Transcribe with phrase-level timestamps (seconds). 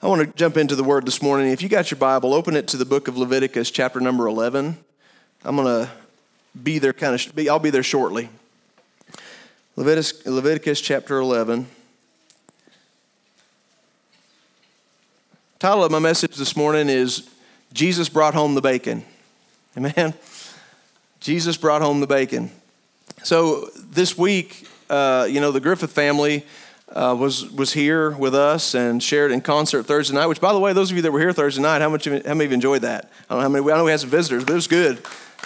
[0.00, 1.50] I want to jump into the word this morning.
[1.50, 4.78] If you got your Bible, open it to the book of Leviticus, chapter number 11.
[5.44, 5.90] I'm going to
[6.62, 8.28] be there kind of, I'll be there shortly.
[9.74, 11.66] Leviticus, Leviticus chapter 11.
[15.58, 17.28] Title of my message this morning is
[17.72, 19.04] Jesus brought home the bacon.
[19.76, 20.14] Amen.
[21.18, 22.52] Jesus brought home the bacon.
[23.24, 26.46] So this week, uh, you know, the Griffith family
[26.92, 30.26] uh, was was here with us and shared in concert Thursday night.
[30.26, 32.10] Which, by the way, those of you that were here Thursday night, how much how
[32.10, 33.10] many of you enjoyed that?
[33.28, 33.72] I don't know how many.
[33.72, 35.02] I know we had some visitors, but it was good.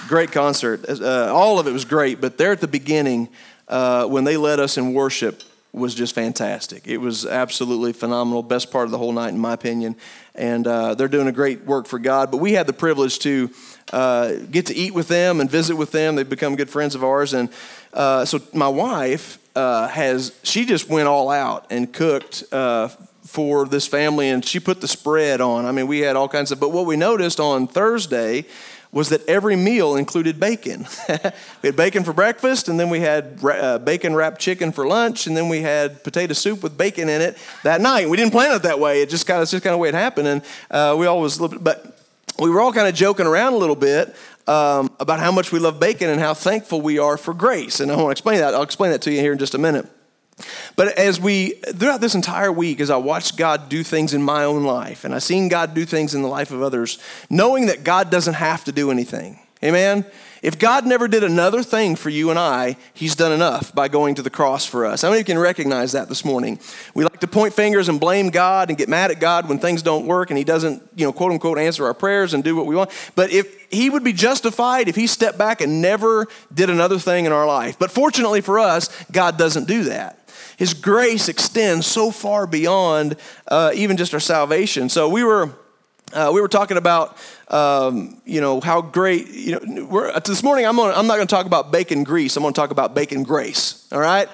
[0.09, 0.89] Great concert.
[0.89, 2.21] Uh, all of it was great.
[2.21, 3.29] But there at the beginning,
[3.69, 5.43] uh, when they led us in worship,
[5.73, 6.87] was just fantastic.
[6.87, 8.43] It was absolutely phenomenal.
[8.43, 9.97] Best part of the whole night, in my opinion.
[10.35, 12.31] And uh, they're doing a great work for God.
[12.31, 13.51] But we had the privilege to
[13.93, 16.17] uh, get to eat with them and visit with them.
[16.17, 17.33] They've become good friends of ours.
[17.33, 17.49] And
[17.95, 22.89] uh, so my wife uh, has, she just went all out and cooked uh,
[23.25, 25.67] for this family and she put the spread on.
[25.67, 28.47] I mean, we had all kinds of, but what we noticed on Thursday
[28.93, 30.87] was that every meal included bacon.
[31.63, 35.27] we had bacon for breakfast, and then we had uh, bacon wrapped chicken for lunch,
[35.27, 38.11] and then we had potato soup with bacon in it that night.
[38.11, 39.01] We didn't plan it that way.
[39.01, 41.99] It just kind of, just kind of way it happened, and uh, we always, but
[42.39, 44.15] we were all kind of joking around a little bit
[44.47, 47.81] um, about how much we love bacon and how thankful we are for grace.
[47.81, 48.55] And I want to explain that.
[48.55, 49.87] I'll explain that to you here in just a minute.
[50.77, 54.45] But as we, throughout this entire week, as I watched God do things in my
[54.45, 56.99] own life, and I've seen God do things in the life of others,
[57.31, 59.39] knowing that God doesn't have to do anything.
[59.65, 60.05] Amen?
[60.43, 64.17] If God never did another thing for you and I, He's done enough by going
[64.17, 65.03] to the cross for us.
[65.03, 66.59] How many can recognize that this morning?
[66.95, 69.83] We like to point fingers and blame God and get mad at God when things
[69.83, 72.67] don't work and He doesn't, you know, quote unquote, answer our prayers and do what
[72.67, 72.91] we want.
[73.15, 77.25] But if He would be justified if He stepped back and never did another thing
[77.25, 77.79] in our life.
[77.79, 80.19] But fortunately for us, God doesn't do that.
[80.57, 83.17] His grace extends so far beyond
[83.47, 84.89] uh, even just our salvation.
[84.89, 85.51] So we were.
[86.13, 87.17] Uh, we were talking about,
[87.49, 91.35] um, you know, how great, you know, this morning I'm, gonna, I'm not going to
[91.35, 92.37] talk about bacon grease.
[92.37, 94.29] I'm going to talk about bacon grace, all right?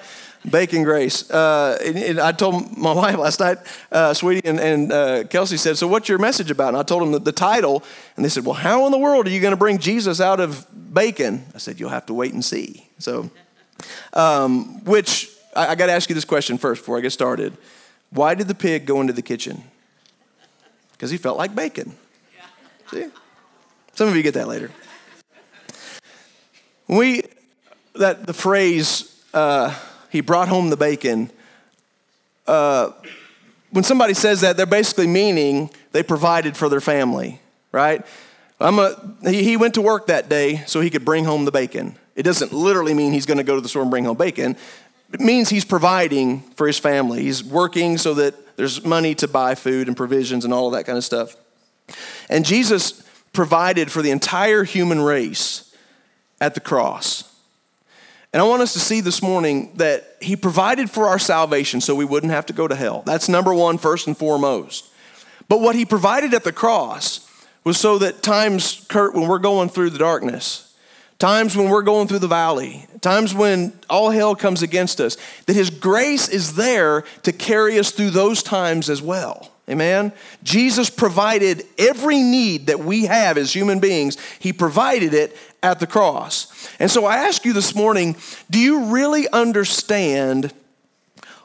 [0.49, 1.29] Bacon grace.
[1.29, 3.59] Uh, and, and I told my wife last night,
[3.91, 6.69] uh, sweetie, and, and uh, Kelsey said, So, what's your message about?
[6.69, 7.83] And I told them the, the title,
[8.15, 10.39] and they said, Well, how in the world are you going to bring Jesus out
[10.39, 11.45] of bacon?
[11.53, 12.89] I said, You'll have to wait and see.
[12.99, 13.29] So,
[14.13, 17.57] um, which I, I got to ask you this question first before I get started.
[18.09, 19.63] Why did the pig go into the kitchen?
[20.99, 21.95] Because he felt like bacon.
[22.91, 23.07] See?
[23.93, 24.69] Some of you get that later.
[26.89, 27.23] We,
[27.95, 29.73] that the phrase, uh,
[30.09, 31.31] he brought home the bacon,
[32.47, 32.91] uh,
[33.71, 37.39] when somebody says that, they're basically meaning they provided for their family,
[37.71, 38.05] right?
[38.59, 41.51] I'm a, he, he went to work that day so he could bring home the
[41.51, 41.95] bacon.
[42.17, 44.57] It doesn't literally mean he's going to go to the store and bring home bacon.
[45.11, 47.23] It means he's providing for his family.
[47.23, 50.85] He's working so that there's money to buy food and provisions and all of that
[50.85, 51.35] kind of stuff.
[52.29, 53.03] And Jesus
[53.33, 55.75] provided for the entire human race
[56.39, 57.23] at the cross.
[58.31, 61.95] And I want us to see this morning that he provided for our salvation so
[61.95, 63.01] we wouldn't have to go to hell.
[63.05, 64.91] That's number one, first and foremost.
[65.47, 67.27] But what he provided at the cross
[67.63, 70.68] was so that times, Kurt, when we're going through the darkness,
[71.19, 75.53] times when we're going through the valley, times when all hell comes against us, that
[75.53, 79.51] His grace is there to carry us through those times as well.
[79.69, 80.13] Amen?
[80.41, 85.87] Jesus provided every need that we have as human beings, He provided it at the
[85.87, 86.69] cross.
[86.79, 88.15] And so I ask you this morning
[88.49, 90.53] do you really understand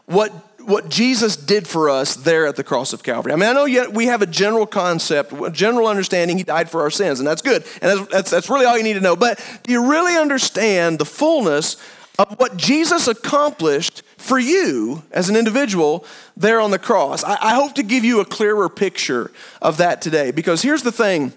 [0.07, 0.33] what
[0.67, 3.33] what Jesus did for us there at the cross of Calvary.
[3.33, 6.39] I mean, I know yet we have a general concept, a general understanding.
[6.39, 8.83] He died for our sins, and that's good, and that's, that's, that's really all you
[8.83, 9.17] need to know.
[9.17, 11.77] But do you really understand the fullness
[12.19, 16.05] of what Jesus accomplished for you as an individual
[16.37, 17.25] there on the cross?
[17.25, 20.93] I, I hope to give you a clearer picture of that today, because here's the
[20.93, 21.33] thing: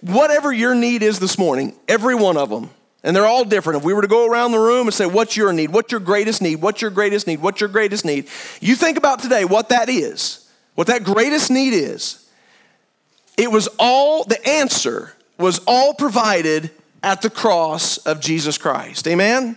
[0.00, 2.70] whatever your need is this morning, every one of them
[3.02, 3.78] and they're all different.
[3.78, 5.70] If we were to go around the room and say, What's your need?
[5.70, 6.56] What's your greatest need?
[6.56, 7.40] What's your greatest need?
[7.40, 8.28] What's your greatest need?
[8.60, 12.24] You think about today what that is, what that greatest need is.
[13.36, 16.70] It was all, the answer was all provided
[17.02, 19.06] at the cross of Jesus Christ.
[19.06, 19.56] Amen?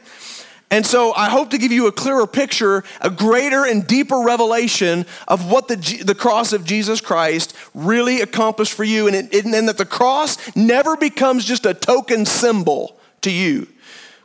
[0.69, 5.05] And so I hope to give you a clearer picture, a greater and deeper revelation
[5.27, 5.75] of what the,
[6.05, 9.07] the cross of Jesus Christ really accomplished for you.
[9.07, 13.67] And, it, and that the cross never becomes just a token symbol to you.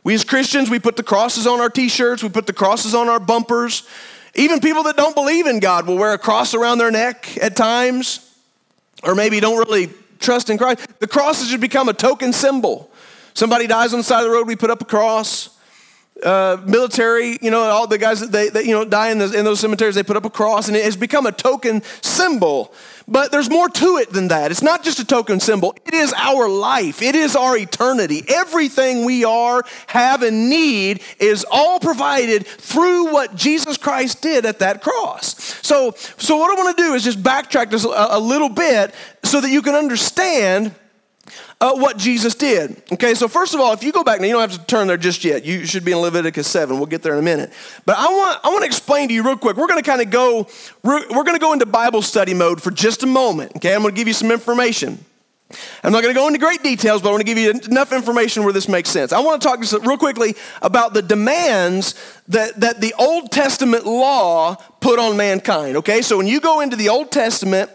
[0.03, 2.95] We as Christians, we put the crosses on our t shirts, we put the crosses
[2.95, 3.87] on our bumpers.
[4.35, 7.55] Even people that don't believe in God will wear a cross around their neck at
[7.55, 8.33] times,
[9.03, 9.89] or maybe don't really
[10.19, 10.87] trust in Christ.
[10.99, 12.91] The crosses just become a token symbol.
[13.33, 15.56] Somebody dies on the side of the road, we put up a cross.
[16.23, 19.45] Uh, military, you know, all the guys that they, you know, die in, the, in
[19.45, 22.73] those cemeteries, they put up a cross, and it has become a token symbol.
[23.07, 24.51] But there's more to it than that.
[24.51, 25.75] It's not just a token symbol.
[25.85, 27.01] It is our life.
[27.01, 28.23] It is our eternity.
[28.27, 34.59] Everything we are, have, and need is all provided through what Jesus Christ did at
[34.59, 35.35] that cross.
[35.65, 38.93] So, so what I want to do is just backtrack this a, a little bit
[39.23, 40.73] so that you can understand
[41.59, 42.81] uh, what Jesus did.
[42.93, 44.87] Okay, so first of all, if you go back now, you don't have to turn
[44.87, 45.45] there just yet.
[45.45, 46.77] You should be in Leviticus 7.
[46.77, 47.51] We'll get there in a minute.
[47.85, 49.57] But I want, I want to explain to you real quick.
[49.57, 50.47] We're going to kind of go,
[50.83, 53.57] we're, we're going to go into Bible study mode for just a moment.
[53.57, 55.03] Okay, I'm going to give you some information.
[55.83, 57.93] I'm not going to go into great details, but I want to give you enough
[57.93, 59.13] information where this makes sense.
[59.13, 61.95] I want to talk just real quickly about the demands
[62.27, 65.77] that, that the Old Testament law put on mankind.
[65.77, 67.71] Okay, so when you go into the Old Testament,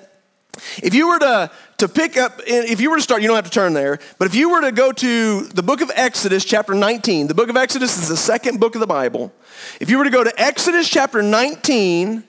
[0.83, 3.47] if you were to, to pick up, if you were to start, you don't have
[3.47, 6.75] to turn there, but if you were to go to the book of Exodus, chapter
[6.75, 9.33] 19, the book of Exodus is the second book of the Bible.
[9.81, 12.23] If you were to go to Exodus chapter 19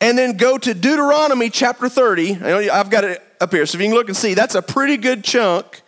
[0.00, 3.88] and then go to Deuteronomy chapter 30, I've got it up here, so if you
[3.88, 5.82] can look and see, that's a pretty good chunk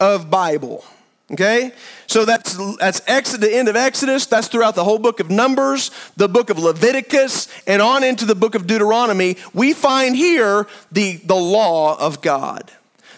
[0.00, 0.84] of Bible.
[1.32, 1.72] Okay?
[2.06, 5.90] So that's that's Exodus, the end of Exodus, that's throughout the whole book of Numbers,
[6.16, 9.36] the book of Leviticus, and on into the book of Deuteronomy.
[9.52, 12.70] We find here the, the law of God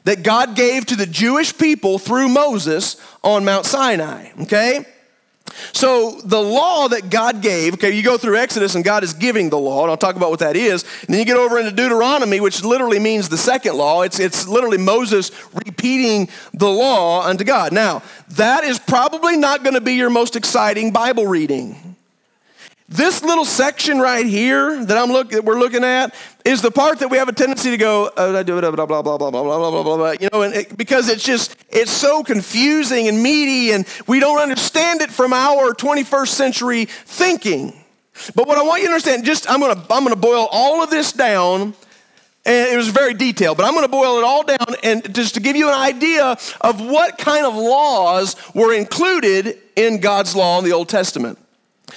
[0.05, 4.31] that God gave to the Jewish people through Moses on Mount Sinai.
[4.41, 4.87] Okay?
[5.73, 9.51] So the law that God gave, okay, you go through Exodus and God is giving
[9.51, 10.85] the law, and I'll talk about what that is.
[11.03, 14.03] And then you get over into Deuteronomy, which literally means the second law.
[14.03, 17.73] It's, it's literally Moses repeating the law unto God.
[17.73, 21.97] Now, that is probably not going to be your most exciting Bible reading.
[22.91, 27.01] This little section right here that I'm look that we're looking at is the part
[27.01, 29.71] that we have a tendency to go, oh, blah blah blah blah blah blah blah
[29.71, 30.15] blah blah blah.
[30.19, 34.41] You know, and it, because it's just it's so confusing and meaty, and we don't
[34.41, 37.79] understand it from our 21st century thinking.
[38.35, 40.89] But what I want you to understand, just I'm gonna I'm gonna boil all of
[40.89, 41.75] this down.
[42.47, 45.35] And it was very detailed, but I'm going to boil it all down and just
[45.35, 50.59] to give you an idea of what kind of laws were included in God's law
[50.59, 51.39] in the Old Testament.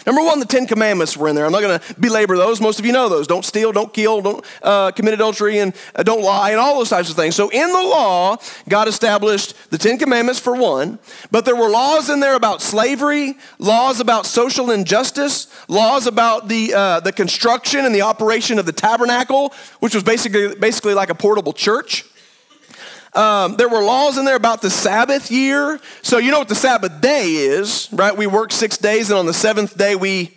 [0.05, 1.45] Number one, the Ten Commandments were in there.
[1.45, 2.59] I'm not going to belabor those.
[2.61, 3.27] Most of you know those.
[3.27, 6.89] Don't steal, don't kill, don't uh, commit adultery, and uh, don't lie, and all those
[6.89, 7.35] types of things.
[7.35, 10.99] So in the law, God established the Ten Commandments for one,
[11.29, 16.73] but there were laws in there about slavery, laws about social injustice, laws about the,
[16.73, 21.15] uh, the construction and the operation of the tabernacle, which was basically, basically like a
[21.15, 22.05] portable church.
[23.13, 25.79] Um, there were laws in there about the Sabbath year.
[26.01, 28.15] So you know what the Sabbath day is, right?
[28.15, 30.31] We work six days, and on the seventh day we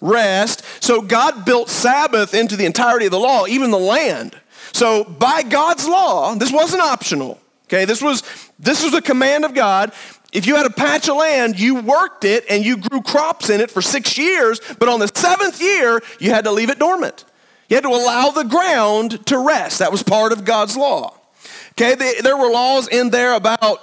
[0.00, 0.64] rest.
[0.82, 4.36] So God built Sabbath into the entirety of the law, even the land.
[4.72, 7.38] So by God's law, this wasn't optional.
[7.66, 8.22] Okay, this was
[8.58, 9.92] this was a command of God.
[10.32, 13.60] If you had a patch of land, you worked it and you grew crops in
[13.60, 17.24] it for six years, but on the seventh year, you had to leave it dormant.
[17.68, 19.78] You had to allow the ground to rest.
[19.78, 21.14] That was part of God's law.
[21.72, 23.80] Okay, they, there were laws in there about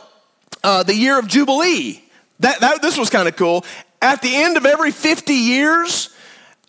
[0.63, 2.03] uh, the year of Jubilee.
[2.39, 3.65] That, that this was kind of cool.
[4.01, 6.09] At the end of every 50 years,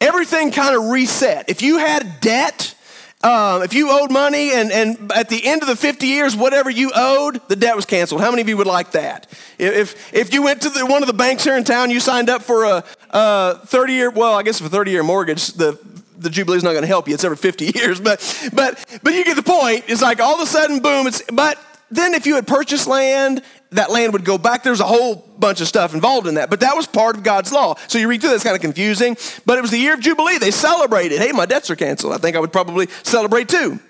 [0.01, 1.49] everything kind of reset.
[1.49, 2.75] If you had debt,
[3.23, 6.71] uh, if you owed money and, and at the end of the 50 years, whatever
[6.71, 8.23] you owed, the debt was canceled.
[8.23, 9.27] How many of you would like that?
[9.59, 12.31] If, if you went to the, one of the banks here in town, you signed
[12.31, 15.79] up for a, a 30 year, well, I guess for a 30 year mortgage, the
[16.21, 17.15] the Jubilee is not going to help you.
[17.15, 18.21] It's every 50 years, but
[18.55, 19.85] but but you get the point.
[19.89, 21.07] It's like all of a sudden, boom.
[21.07, 21.59] It's but
[21.91, 24.63] then if you had purchased land, that land would go back.
[24.63, 27.53] There's a whole bunch of stuff involved in that, but that was part of God's
[27.53, 27.75] law.
[27.89, 29.17] So you read through that's kind of confusing.
[29.47, 30.39] But it was the year of Jubilee.
[30.39, 31.19] They celebrated.
[31.19, 32.13] Hey, my debts are canceled.
[32.13, 33.81] I think I would probably celebrate too.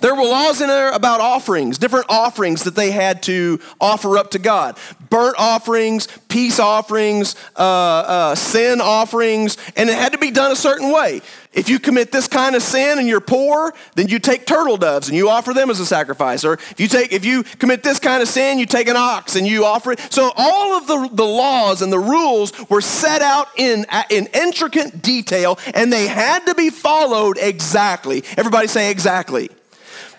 [0.00, 4.32] There were laws in there about offerings, different offerings that they had to offer up
[4.32, 4.78] to God
[5.08, 10.56] burnt offerings, peace offerings, uh, uh, sin offerings, and it had to be done a
[10.56, 11.20] certain way.
[11.52, 15.08] If you commit this kind of sin and you're poor, then you take turtle doves
[15.08, 16.44] and you offer them as a sacrifice.
[16.44, 19.36] Or if you take, if you commit this kind of sin, you take an ox
[19.36, 20.00] and you offer it.
[20.10, 25.02] So all of the, the laws and the rules were set out in, in intricate
[25.02, 28.24] detail and they had to be followed exactly.
[28.38, 29.50] Everybody say exactly.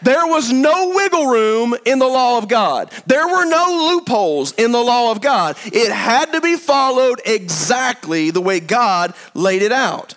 [0.04, 2.92] There was no wiggle room in the law of God.
[3.08, 5.58] There were no loopholes in the law of God.
[5.66, 10.16] It had to be followed exactly the way God laid it out.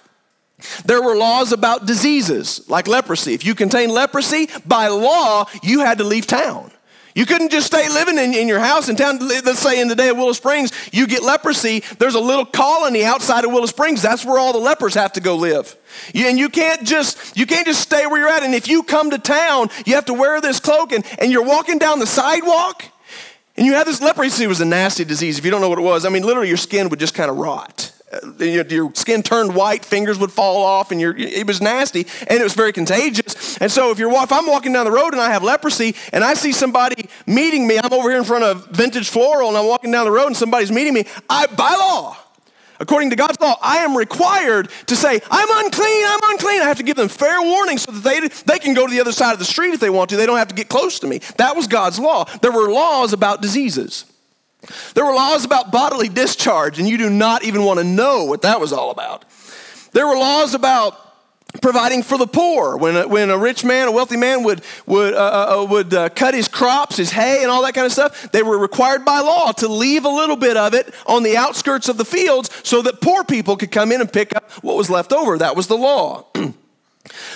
[0.85, 3.35] There were laws about diseases like leprosy.
[3.35, 6.73] If you contained leprosy, by law, you had to leave town.
[7.17, 9.27] You couldn't just stay living in, in your house in town.
[9.27, 11.83] Let's say in the day of Willow Springs, you get leprosy.
[11.99, 14.03] There's a little colony outside of Willow Springs.
[14.03, 15.75] That's where all the lepers have to go live.
[16.15, 18.43] And you can't just you can't just stay where you're at.
[18.43, 21.43] And if you come to town, you have to wear this cloak and, and you're
[21.43, 22.85] walking down the sidewalk.
[23.57, 25.39] And you have this leprosy It was a nasty disease.
[25.39, 27.31] If you don't know what it was, I mean, literally your skin would just kind
[27.31, 27.93] of rot.
[28.39, 32.55] Your skin turned white, fingers would fall off, and it was nasty, and it was
[32.55, 33.59] very contagious.
[33.59, 36.23] And so, if you're if I'm walking down the road and I have leprosy, and
[36.23, 39.67] I see somebody meeting me, I'm over here in front of Vintage Floral, and I'm
[39.67, 41.05] walking down the road, and somebody's meeting me.
[41.29, 42.17] I, by law,
[42.79, 46.61] according to God's law, I am required to say, I'm unclean, I'm unclean.
[46.61, 49.01] I have to give them fair warning so that they, they can go to the
[49.01, 50.17] other side of the street if they want to.
[50.17, 51.19] They don't have to get close to me.
[51.39, 52.25] That was God's law.
[52.41, 54.05] There were laws about diseases.
[54.95, 58.43] There were laws about bodily discharge, and you do not even want to know what
[58.43, 59.25] that was all about.
[59.93, 61.07] There were laws about
[61.61, 62.77] providing for the poor.
[62.77, 65.95] When a, when a rich man, a wealthy man would, would, uh, uh, uh, would
[65.95, 69.05] uh, cut his crops, his hay, and all that kind of stuff, they were required
[69.05, 72.51] by law to leave a little bit of it on the outskirts of the fields
[72.63, 75.39] so that poor people could come in and pick up what was left over.
[75.39, 76.27] That was the law.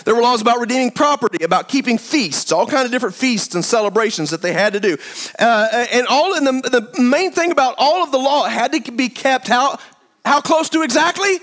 [0.05, 3.65] There were laws about redeeming property, about keeping feasts, all kind of different feasts and
[3.65, 4.97] celebrations that they had to do.
[5.39, 8.93] Uh, and all in the, the main thing about all of the law had to
[8.93, 9.79] be kept how,
[10.25, 11.39] how close to exactly?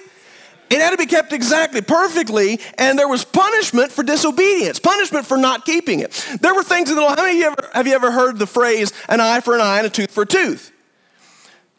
[0.70, 5.38] It had to be kept exactly, perfectly, and there was punishment for disobedience, punishment for
[5.38, 6.12] not keeping it.
[6.42, 7.16] There were things in the law.
[7.16, 9.62] How many of you ever, have you ever heard the phrase, an eye for an
[9.62, 10.74] eye and a tooth for a tooth?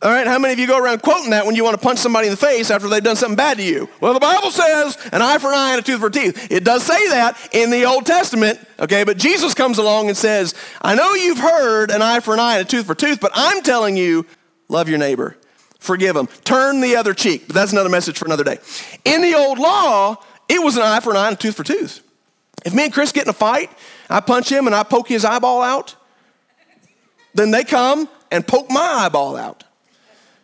[0.00, 1.98] All right, how many of you go around quoting that when you want to punch
[1.98, 3.88] somebody in the face after they've done something bad to you?
[4.00, 6.52] Well, the Bible says an eye for an eye and a tooth for a tooth.
[6.52, 10.54] It does say that in the Old Testament, okay, but Jesus comes along and says,
[10.80, 13.18] I know you've heard an eye for an eye and a tooth for a tooth,
[13.20, 14.24] but I'm telling you,
[14.68, 15.36] love your neighbor,
[15.80, 17.48] forgive them, turn the other cheek.
[17.48, 18.58] But that's another message for another day.
[19.04, 20.16] In the old law,
[20.48, 22.02] it was an eye for an eye and a tooth for a tooth.
[22.64, 23.72] If me and Chris get in a fight,
[24.08, 25.96] I punch him and I poke his eyeball out,
[27.34, 29.64] then they come and poke my eyeball out.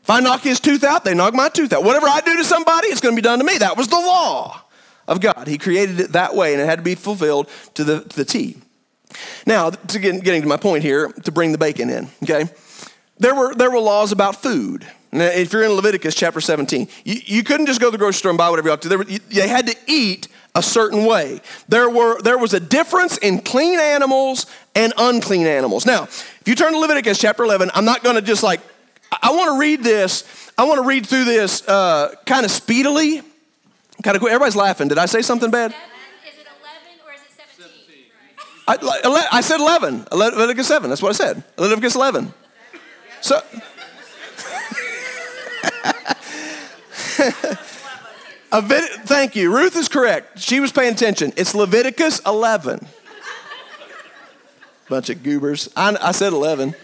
[0.04, 1.82] If I knock his tooth out, they knock my tooth out.
[1.82, 3.56] Whatever I do to somebody, it's going to be done to me.
[3.56, 4.60] That was the law
[5.08, 5.48] of God.
[5.48, 8.24] He created it that way, and it had to be fulfilled to the, to the
[8.26, 8.58] T.
[9.46, 12.50] Now, to get, getting to my point here, to bring the bacon in, okay?
[13.16, 14.86] There were, there were laws about food.
[15.10, 18.18] Now, if you're in Leviticus chapter 17, you, you couldn't just go to the grocery
[18.18, 18.88] store and buy whatever you want to.
[18.90, 21.40] There you, they had to eat a certain way.
[21.68, 24.44] There, were, there was a difference in clean animals
[24.74, 25.86] and unclean animals.
[25.86, 28.60] Now, if you turn to Leviticus chapter 11, I'm not going to just like
[29.22, 30.24] I want to read this.
[30.56, 33.22] I want to read through this uh, kind of speedily.
[34.02, 34.32] Kind of quick.
[34.32, 34.88] Everybody's laughing.
[34.88, 35.70] Did I say something bad?
[35.70, 35.76] Is
[36.38, 37.32] it 11 or is it
[38.86, 39.02] 17?
[39.04, 40.08] I, I said 11.
[40.12, 40.90] Leviticus 7.
[40.90, 41.42] That's what I said.
[41.56, 42.34] Leviticus 11.
[43.20, 43.40] So.
[49.04, 49.54] thank you.
[49.54, 50.38] Ruth is correct.
[50.38, 51.32] She was paying attention.
[51.36, 52.86] It's Leviticus 11.
[54.88, 55.68] Bunch of goobers.
[55.76, 56.74] I, I said 11.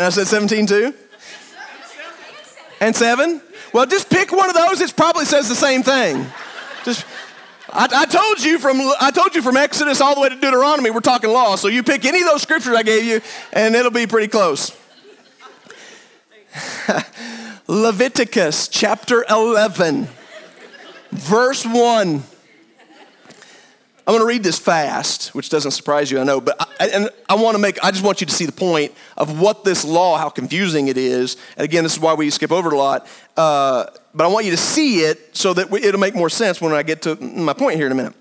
[0.00, 0.94] And I said 17 too?
[2.80, 3.42] And seven?
[3.74, 4.80] Well, just pick one of those.
[4.80, 6.26] It probably says the same thing.
[6.86, 7.04] Just,
[7.68, 10.88] I, I, told you from I told you from Exodus all the way to Deuteronomy,
[10.88, 11.56] we're talking law.
[11.56, 13.20] So you pick any of those scriptures I gave you,
[13.52, 14.74] and it'll be pretty close.
[17.66, 20.08] Leviticus chapter 11,
[21.10, 22.22] verse 1.
[24.10, 27.10] I'm going to read this fast, which doesn't surprise you, I know, but I, and
[27.28, 29.84] I want to make, I just want you to see the point of what this
[29.84, 31.36] law, how confusing it is.
[31.56, 33.06] And again, this is why we skip over it a lot.
[33.36, 36.72] Uh, but I want you to see it so that it'll make more sense when
[36.72, 38.14] I get to my point here in a minute.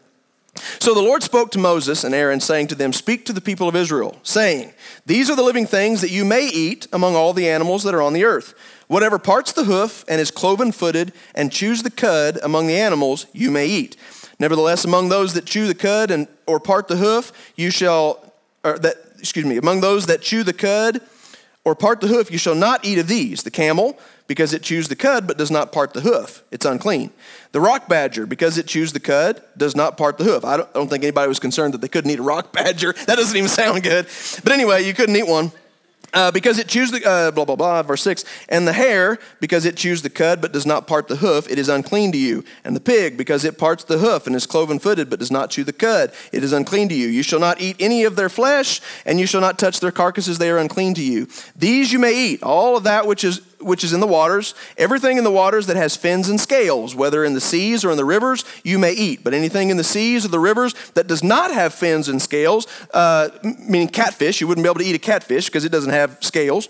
[0.77, 3.67] So the Lord spoke to Moses and Aaron, saying to them, Speak to the people
[3.67, 4.73] of Israel, saying,
[5.07, 8.01] These are the living things that you may eat among all the animals that are
[8.03, 8.53] on the earth.
[8.85, 13.25] Whatever parts the hoof and is cloven footed and chews the cud among the animals,
[13.33, 13.97] you may eat.
[14.39, 18.77] Nevertheless, among those that chew the cud and or part the hoof, you shall or
[18.79, 21.01] that excuse me, among those that chew the cud
[21.65, 23.43] or part the hoof, you shall not eat of these.
[23.43, 27.11] The camel, because it chews the cud but does not part the hoof, it's unclean.
[27.51, 30.45] The rock badger, because it chews the cud, does not part the hoof.
[30.45, 32.93] I don't, I don't think anybody was concerned that they couldn't eat a rock badger.
[32.93, 34.07] That doesn't even sound good.
[34.43, 35.51] But anyway, you couldn't eat one.
[36.13, 38.25] Uh, because it chews the, uh, blah, blah, blah, verse 6.
[38.49, 41.59] And the hare, because it chews the cud but does not part the hoof, it
[41.59, 42.43] is unclean to you.
[42.63, 45.51] And the pig, because it parts the hoof and is cloven footed but does not
[45.51, 47.07] chew the cud, it is unclean to you.
[47.07, 50.37] You shall not eat any of their flesh, and you shall not touch their carcasses,
[50.37, 51.27] they are unclean to you.
[51.55, 54.55] These you may eat, all of that which is which is in the waters.
[54.77, 57.97] Everything in the waters that has fins and scales, whether in the seas or in
[57.97, 59.23] the rivers, you may eat.
[59.23, 62.67] But anything in the seas or the rivers that does not have fins and scales,
[62.93, 63.29] uh,
[63.67, 66.69] meaning catfish, you wouldn't be able to eat a catfish because it doesn't have scales.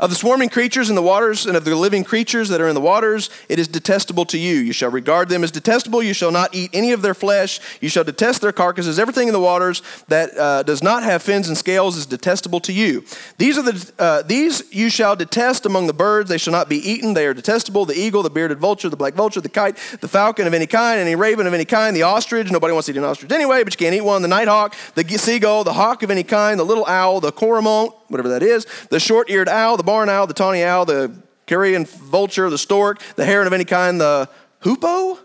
[0.00, 2.74] Of the swarming creatures in the waters and of the living creatures that are in
[2.74, 4.54] the waters, it is detestable to you.
[4.54, 6.02] You shall regard them as detestable.
[6.02, 7.60] You shall not eat any of their flesh.
[7.80, 8.98] You shall detest their carcasses.
[8.98, 12.72] Everything in the waters that uh, does not have fins and scales is detestable to
[12.72, 13.04] you.
[13.36, 16.30] These are the uh, these you shall detest among the birds.
[16.30, 17.14] They shall not be eaten.
[17.14, 17.84] They are detestable.
[17.84, 21.00] The eagle, the bearded vulture, the black vulture, the kite, the falcon of any kind,
[21.00, 22.50] any raven of any kind, the ostrich.
[22.50, 24.22] Nobody wants to eat an ostrich anyway, but you can't eat one.
[24.22, 28.28] The nighthawk, the seagull, the hawk of any kind, the little owl, the cormorant, whatever
[28.30, 31.12] that is, the short-eared owl, the barn owl, the tawny owl, the
[31.46, 34.28] carrion vulture, the stork, the heron of any kind, the
[34.60, 35.18] hoopoe?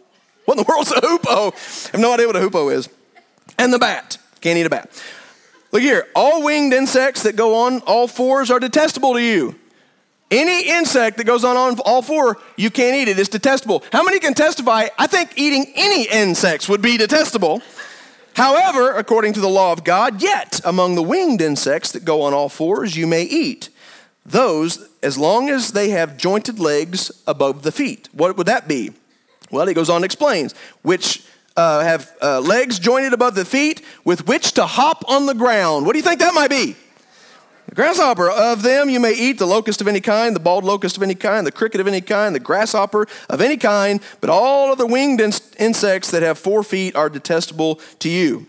[0.45, 1.51] What in the world's a hoopoe?
[1.53, 2.89] I have no idea what a hoopoe is.
[3.57, 4.17] And the bat.
[4.41, 4.89] Can't eat a bat.
[5.71, 6.07] Look here.
[6.15, 9.55] All winged insects that go on all fours are detestable to you.
[10.29, 13.19] Any insect that goes on, on all four, you can't eat it.
[13.19, 13.83] It's detestable.
[13.91, 14.87] How many can testify?
[14.97, 17.61] I think eating any insects would be detestable.
[18.35, 22.33] However, according to the law of God, yet among the winged insects that go on
[22.33, 23.69] all fours, you may eat
[24.25, 28.09] those as long as they have jointed legs above the feet.
[28.13, 28.91] What would that be?
[29.51, 31.25] Well, he goes on and explains, which
[31.55, 35.85] uh, have uh, legs jointed above the feet with which to hop on the ground.
[35.85, 36.75] What do you think that might be?
[37.67, 38.29] The grasshopper.
[38.29, 41.15] Of them you may eat the locust of any kind, the bald locust of any
[41.15, 44.87] kind, the cricket of any kind, the grasshopper of any kind, but all of the
[44.87, 48.47] winged in- insects that have four feet are detestable to you.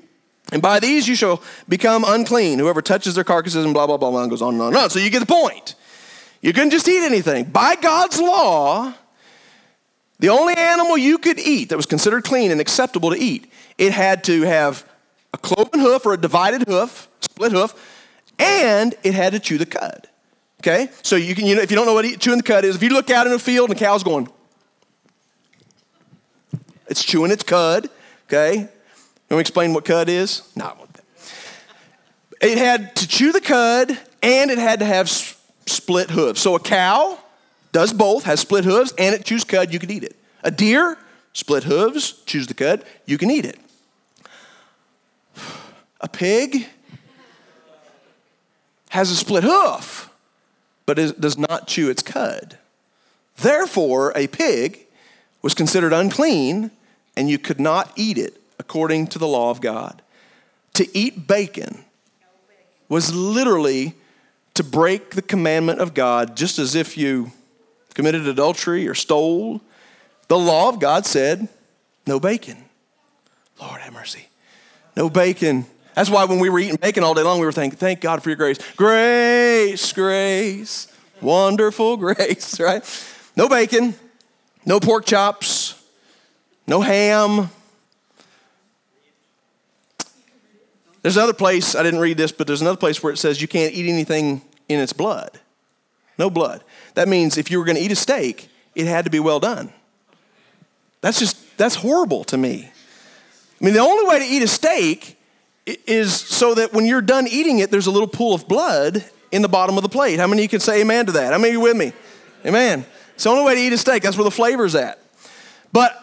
[0.54, 2.60] And by these you shall become unclean.
[2.60, 4.76] Whoever touches their carcasses and blah, blah, blah, blah, and goes on and on and
[4.76, 4.88] on.
[4.88, 5.74] So you get the point.
[6.40, 7.46] You couldn't just eat anything.
[7.46, 8.94] By God's law,
[10.20, 13.92] the only animal you could eat that was considered clean and acceptable to eat, it
[13.92, 14.88] had to have
[15.32, 17.74] a cloven hoof or a divided hoof, split hoof,
[18.38, 20.06] and it had to chew the cud.
[20.60, 20.88] Okay?
[21.02, 22.82] So you can, you know, if you don't know what chewing the cud is, if
[22.84, 24.28] you look out in a field and a cow's going,
[26.86, 27.90] it's chewing its cud,
[28.28, 28.68] okay?
[29.34, 30.42] You me explain what cud is?
[30.54, 30.76] No,
[32.40, 36.40] It had to chew the cud and it had to have split hooves.
[36.40, 37.18] So a cow
[37.72, 40.14] does both, has split hooves, and it chews cud, you can eat it.
[40.44, 40.96] A deer,
[41.32, 43.58] split hooves, chews the cud, you can eat it.
[46.00, 46.68] A pig
[48.90, 50.10] has a split hoof,
[50.86, 52.56] but it does not chew its cud.
[53.38, 54.86] Therefore, a pig
[55.42, 56.70] was considered unclean,
[57.16, 60.02] and you could not eat it according to the law of God.
[60.74, 61.84] To eat bacon
[62.88, 63.94] was literally
[64.54, 67.32] to break the commandment of God, just as if you
[67.94, 69.60] committed adultery or stole.
[70.28, 71.48] The law of God said,
[72.06, 72.56] no bacon.
[73.60, 74.28] Lord have mercy.
[74.96, 75.66] No bacon.
[75.94, 78.22] That's why when we were eating bacon all day long, we were thinking, thank God
[78.22, 78.58] for your grace.
[78.76, 80.88] Grace, grace,
[81.20, 82.84] wonderful grace, right?
[83.36, 83.94] No bacon,
[84.66, 85.80] no pork chops,
[86.66, 87.50] no ham,
[91.04, 93.46] There's another place, I didn't read this, but there's another place where it says you
[93.46, 94.40] can't eat anything
[94.70, 95.38] in its blood.
[96.16, 96.64] No blood.
[96.94, 99.38] That means if you were going to eat a steak, it had to be well
[99.38, 99.70] done.
[101.02, 102.70] That's just, that's horrible to me.
[103.60, 105.18] I mean, the only way to eat a steak
[105.66, 109.42] is so that when you're done eating it, there's a little pool of blood in
[109.42, 110.18] the bottom of the plate.
[110.18, 111.34] How many can say amen to that?
[111.34, 111.92] How many of you with me?
[112.46, 112.86] Amen.
[113.14, 114.02] It's the only way to eat a steak.
[114.02, 114.98] That's where the flavor's at.
[115.70, 115.94] But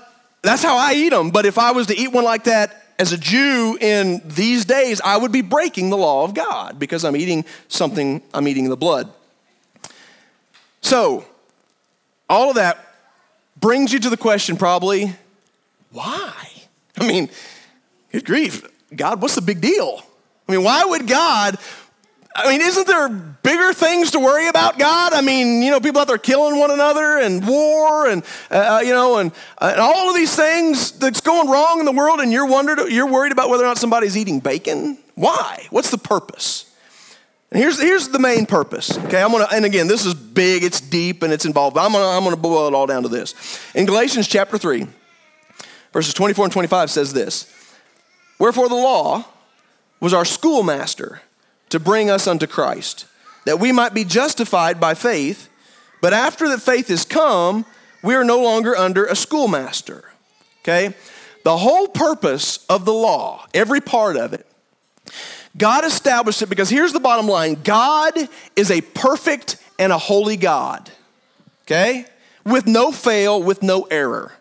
[0.44, 1.32] that's how I eat them.
[1.32, 5.02] But if I was to eat one like that as a Jew in these days,
[5.02, 8.78] I would be breaking the law of God because I'm eating something, I'm eating the
[8.78, 9.12] blood.
[10.82, 11.26] So,
[12.30, 12.96] all of that
[13.60, 15.16] brings you to the question probably
[15.92, 16.34] why?
[16.98, 17.30] I mean,
[18.12, 18.64] good grief,
[18.96, 20.02] God, what's the big deal?
[20.48, 21.58] I mean, why would God
[22.34, 25.12] I mean, isn't there bigger things to worry about, God?
[25.12, 28.80] I mean, you know, people out there killing one another and war and, uh, uh,
[28.80, 32.22] you know, and, uh, and all of these things that's going wrong in the world,
[32.22, 34.98] and you're, wondered, you're worried about whether or not somebody's eating bacon?
[35.16, 35.68] Why?
[35.72, 36.74] What's the purpose?
[37.52, 38.98] And here's, here's the main purpose.
[38.98, 41.78] Okay, I'm gonna, and again, this is big, it's deep, and it's involved.
[41.78, 43.60] I'm gonna, I'm gonna boil it all down to this.
[43.76, 44.88] In Galatians chapter 3,
[45.92, 47.54] verses 24 and 25 says this
[48.40, 49.26] Wherefore the law
[50.00, 51.22] was our schoolmaster
[51.72, 53.06] to bring us unto Christ,
[53.46, 55.50] that we might be justified by faith.
[56.02, 57.66] But after that faith is come,
[58.04, 60.04] we are no longer under a schoolmaster.
[60.60, 60.96] Okay?
[61.44, 64.46] The whole purpose of the law, every part of it,
[65.58, 68.14] God established it because here's the bottom line God
[68.56, 70.90] is a perfect and a holy God.
[71.64, 72.06] Okay?
[72.46, 74.34] With no fail, with no error.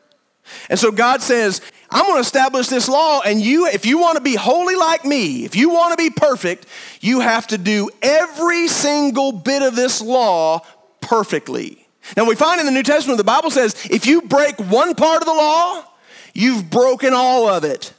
[0.68, 1.60] And so God says,
[1.90, 5.04] I'm going to establish this law, and you, if you want to be holy like
[5.04, 6.66] me, if you want to be perfect,
[7.00, 10.60] you have to do every single bit of this law
[11.00, 11.86] perfectly.
[12.16, 15.20] Now, we find in the New Testament, the Bible says if you break one part
[15.20, 15.84] of the law,
[16.32, 17.92] you've broken all of it.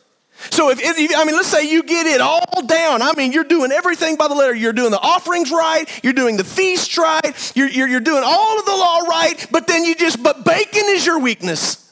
[0.50, 3.02] So if, if, I mean, let's say you get it all down.
[3.02, 4.56] I mean, you're doing everything by the letter.
[4.56, 5.88] You're doing the offerings right.
[6.04, 7.52] You're doing the feast right.
[7.56, 9.46] You're, you're, you're doing all of the law right.
[9.52, 11.91] But then you just, but bacon is your weakness.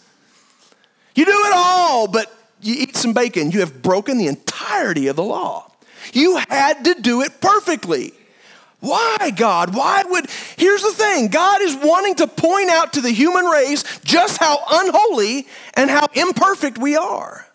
[1.15, 3.51] You do it all, but you eat some bacon.
[3.51, 5.71] You have broken the entirety of the law.
[6.13, 8.13] You had to do it perfectly.
[8.79, 9.75] Why, God?
[9.75, 10.27] Why would.
[10.57, 14.59] Here's the thing God is wanting to point out to the human race just how
[14.71, 17.45] unholy and how imperfect we are.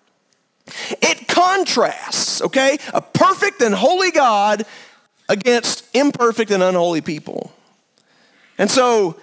[1.02, 4.64] It contrasts, okay, a perfect and holy God
[5.28, 7.52] against imperfect and unholy people.
[8.56, 9.18] And so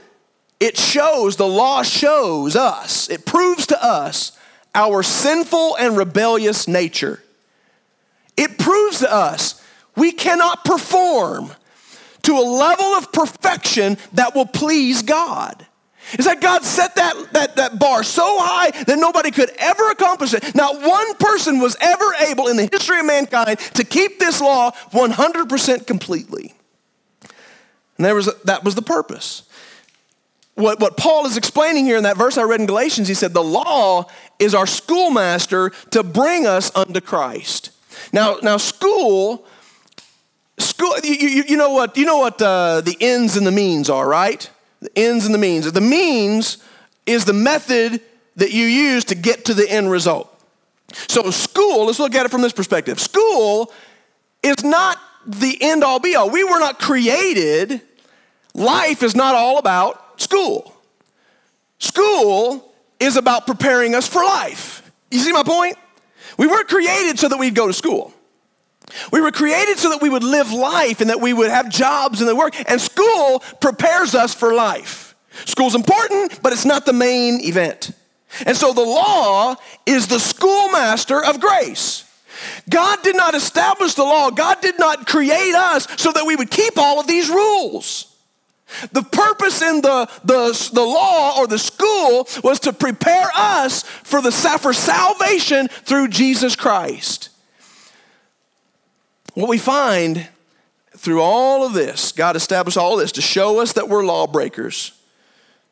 [0.61, 4.37] it shows, the law shows us, it proves to us
[4.75, 7.21] our sinful and rebellious nature.
[8.37, 9.61] It proves to us
[9.95, 11.51] we cannot perform
[12.21, 15.65] to a level of perfection that will please God.
[16.19, 20.33] Is that God set that, that, that bar so high that nobody could ever accomplish
[20.35, 20.53] it.
[20.53, 24.71] Not one person was ever able in the history of mankind to keep this law
[24.91, 26.53] 100% completely.
[27.97, 29.43] And there was, that was the purpose.
[30.55, 33.33] What, what Paul is explaining here in that verse I read in Galatians, he said,
[33.33, 34.05] the law
[34.37, 37.71] is our schoolmaster to bring us unto Christ.
[38.11, 39.45] Now, now school
[40.61, 43.89] School, you, you, you, know what, you know what uh, the ends and the means
[43.89, 44.49] are, right?
[44.81, 45.71] The ends and the means.
[45.71, 46.57] The means
[47.05, 48.01] is the method
[48.35, 50.27] that you use to get to the end result.
[51.07, 52.99] So, school, let's look at it from this perspective.
[52.99, 53.71] School
[54.43, 56.29] is not the end all be all.
[56.29, 57.81] We were not created,
[58.53, 60.73] life is not all about school.
[61.79, 64.91] School is about preparing us for life.
[65.09, 65.77] You see my point?
[66.37, 68.13] We weren't created so that we'd go to school.
[69.11, 72.19] We were created so that we would live life and that we would have jobs
[72.19, 72.53] and the work.
[72.69, 75.15] And school prepares us for life.
[75.45, 77.91] School's important, but it's not the main event.
[78.45, 79.55] And so the law
[79.85, 82.05] is the schoolmaster of grace.
[82.69, 84.29] God did not establish the law.
[84.29, 88.10] God did not create us so that we would keep all of these rules.
[88.91, 94.21] The purpose in the, the, the law or the school was to prepare us for
[94.21, 97.29] the for salvation through Jesus Christ.
[99.33, 100.27] What we find
[100.97, 104.93] through all of this, God established all this to show us that we're lawbreakers,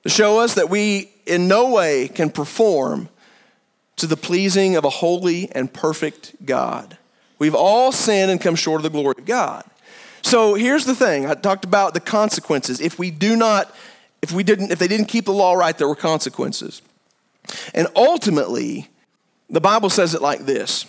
[0.04, 3.10] to show us that we in no way can perform
[3.98, 6.98] to the pleasing of a holy and perfect God.
[7.38, 9.64] We've all sinned and come short of the glory of God.
[10.22, 11.26] So here's the thing.
[11.26, 12.82] I talked about the consequences.
[12.82, 13.74] If we do not,
[14.22, 16.82] if we didn't, if they didn't keep the law right, there were consequences.
[17.74, 18.90] And ultimately,
[19.50, 20.86] the Bible says it like this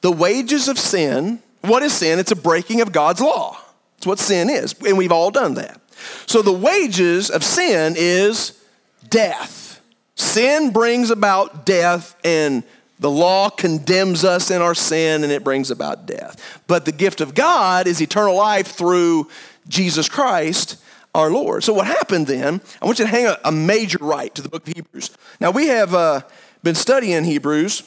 [0.00, 2.18] the wages of sin what is sin?
[2.18, 3.58] It's a breaking of God's law.
[3.96, 5.80] It's what sin is, and we've all done that.
[6.26, 8.60] So the wages of sin is
[9.08, 9.80] death.
[10.14, 12.64] Sin brings about death, and
[13.04, 16.62] the law condemns us in our sin, and it brings about death.
[16.66, 19.28] But the gift of God is eternal life through
[19.68, 20.82] Jesus Christ,
[21.14, 21.62] our Lord.
[21.64, 22.62] So what happened then?
[22.80, 25.10] I want you to hang a, a major right to the book of Hebrews.
[25.38, 26.22] Now we have uh,
[26.62, 27.82] been studying Hebrews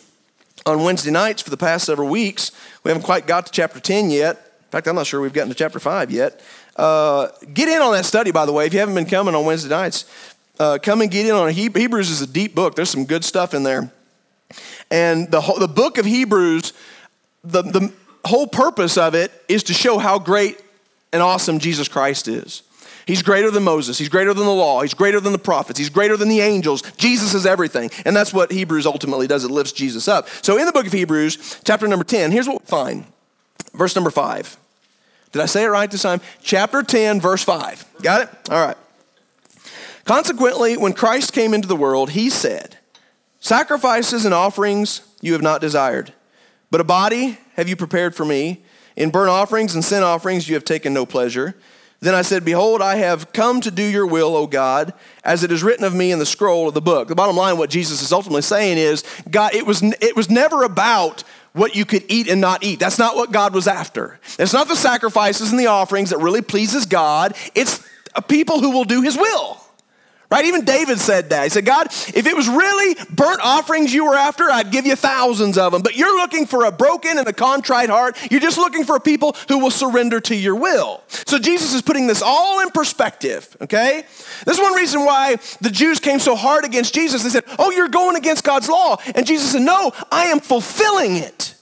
[0.67, 2.51] on Wednesday nights for the past several weeks.
[2.83, 4.35] We haven't quite got to chapter 10 yet.
[4.35, 6.39] In fact, I'm not sure we've gotten to chapter 5 yet.
[6.75, 8.67] Uh, get in on that study, by the way.
[8.67, 10.05] If you haven't been coming on Wednesday nights,
[10.59, 11.53] uh, come and get in on it.
[11.53, 12.75] Hebrews is a deep book.
[12.75, 13.91] There's some good stuff in there.
[14.89, 16.73] And the, whole, the book of Hebrews,
[17.43, 17.93] the, the
[18.25, 20.59] whole purpose of it is to show how great
[21.13, 22.63] and awesome Jesus Christ is.
[23.05, 23.97] He's greater than Moses.
[23.97, 24.81] He's greater than the law.
[24.81, 25.79] He's greater than the prophets.
[25.79, 26.81] He's greater than the angels.
[26.97, 27.89] Jesus is everything.
[28.05, 29.45] And that's what Hebrews ultimately does.
[29.45, 30.27] It lifts Jesus up.
[30.41, 33.05] So in the book of Hebrews, chapter number 10, here's what we find.
[33.73, 34.57] Verse number 5.
[35.31, 36.19] Did I say it right this time?
[36.41, 37.85] Chapter 10, verse 5.
[38.01, 38.51] Got it?
[38.51, 38.77] All right.
[40.03, 42.76] Consequently, when Christ came into the world, he said,
[43.47, 46.13] Sacrifices and offerings you have not desired,
[46.69, 48.61] but a body have you prepared for me.
[48.97, 51.55] In burnt offerings and sin offerings you have taken no pleasure.
[52.01, 55.51] Then I said, Behold, I have come to do your will, O God, as it
[55.53, 57.07] is written of me in the scroll of the book.
[57.07, 60.63] The bottom line, what Jesus is ultimately saying is, God, it was, it was never
[60.63, 62.81] about what you could eat and not eat.
[62.81, 64.19] That's not what God was after.
[64.37, 67.33] It's not the sacrifices and the offerings that really pleases God.
[67.55, 67.81] It's
[68.27, 69.61] people who will do his will.
[70.29, 70.43] Right?
[70.43, 71.43] Even David said that.
[71.45, 74.97] He said, God, if it was really burnt offerings you were after, I'd give you
[74.97, 75.81] thousands of them.
[75.81, 78.17] But you're looking for a broken and a contrite heart.
[78.29, 81.01] You're just looking for people who will surrender to your will.
[81.07, 84.03] So Jesus is putting this all in perspective, okay?
[84.45, 87.23] This is one reason why the Jews came so hard against Jesus.
[87.23, 88.97] They said, Oh, you're going against God's law.
[89.15, 91.55] And Jesus said, No, I am fulfilling it.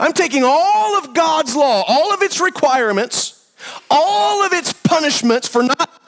[0.00, 3.52] I'm taking all of God's law, all of its requirements,
[3.88, 5.99] all of its punishments for not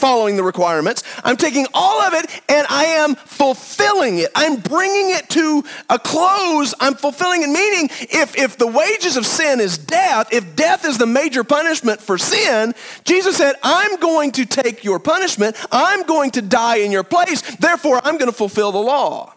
[0.00, 1.04] following the requirements.
[1.22, 4.30] I'm taking all of it and I am fulfilling it.
[4.34, 6.74] I'm bringing it to a close.
[6.80, 10.98] I'm fulfilling it, meaning if, if the wages of sin is death, if death is
[10.98, 15.56] the major punishment for sin, Jesus said, I'm going to take your punishment.
[15.70, 17.42] I'm going to die in your place.
[17.56, 19.34] Therefore, I'm going to fulfill the law.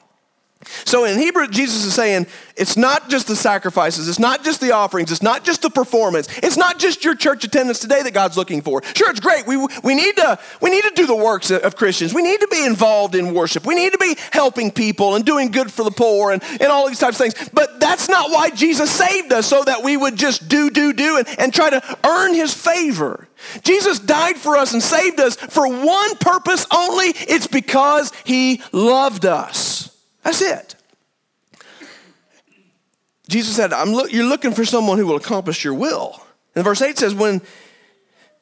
[0.86, 4.72] So in Hebrew, Jesus is saying it's not just the sacrifices, it's not just the
[4.72, 8.38] offerings, it's not just the performance, it's not just your church attendance today that God's
[8.38, 8.84] looking for.
[8.96, 9.48] Sure, it's great.
[9.48, 12.14] We, we, need, to, we need to do the works of Christians.
[12.14, 13.66] We need to be involved in worship.
[13.66, 16.88] We need to be helping people and doing good for the poor and, and all
[16.88, 17.50] these types of things.
[17.54, 21.18] But that's not why Jesus saved us, so that we would just do, do, do,
[21.18, 23.28] and, and try to earn his favor.
[23.64, 27.08] Jesus died for us and saved us for one purpose only.
[27.08, 29.73] It's because he loved us.
[30.24, 30.76] That's it.
[33.28, 36.26] Jesus said, I'm look, You're looking for someone who will accomplish your will.
[36.56, 37.42] And verse 8 says, when,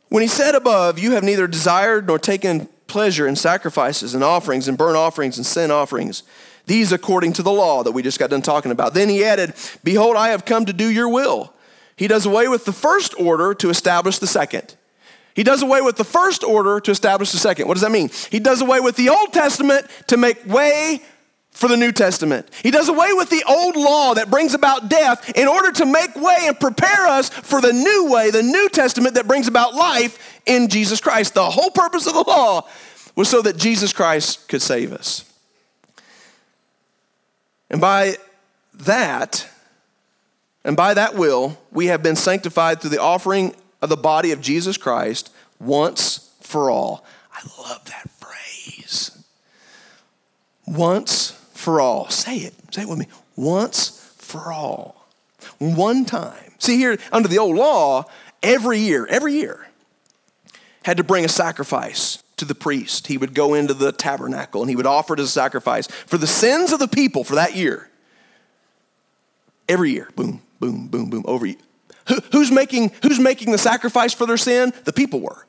[0.10, 4.68] when he said above, You have neither desired nor taken pleasure in sacrifices and offerings
[4.68, 6.24] and burnt offerings and sin offerings,
[6.66, 8.94] these according to the law that we just got done talking about.
[8.94, 11.54] Then he added, Behold, I have come to do your will.
[11.96, 14.76] He does away with the first order to establish the second.
[15.34, 17.68] He does away with the first order to establish the second.
[17.68, 18.10] What does that mean?
[18.30, 21.02] He does away with the Old Testament to make way
[21.52, 22.50] for the New Testament.
[22.64, 26.16] He does away with the old law that brings about death in order to make
[26.16, 30.42] way and prepare us for the new way, the New Testament that brings about life
[30.46, 31.34] in Jesus Christ.
[31.34, 32.68] The whole purpose of the law
[33.16, 35.26] was so that Jesus Christ could save us.
[37.70, 38.16] And by
[38.74, 39.48] that,
[40.64, 44.42] and by that will, we have been sanctified through the offering of the body of
[44.42, 47.06] Jesus Christ once for all.
[47.34, 49.24] I love that phrase.
[50.66, 52.10] Once for all.
[52.10, 52.54] Say it.
[52.72, 53.08] Say it with me.
[53.36, 55.08] Once for all.
[55.60, 56.52] One time.
[56.60, 58.06] See, here, under the old law,
[58.44, 59.68] every year, every year,
[60.84, 63.08] had to bring a sacrifice to the priest.
[63.08, 66.18] He would go into the tabernacle and he would offer it as a sacrifice for
[66.18, 67.90] the sins of the people for that year.
[69.70, 70.10] Every year.
[70.16, 71.48] Boom, boom, boom, boom, over.
[72.08, 74.74] Who, who's, making, who's making the sacrifice for their sin?
[74.86, 75.46] The people were.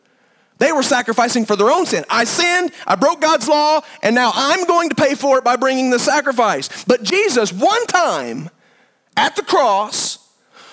[0.63, 2.05] They were sacrificing for their own sin.
[2.09, 5.57] I sinned, I broke God's law, and now I'm going to pay for it by
[5.57, 6.85] bringing the sacrifice.
[6.85, 8.49] But Jesus, one time
[9.17, 10.21] at the cross,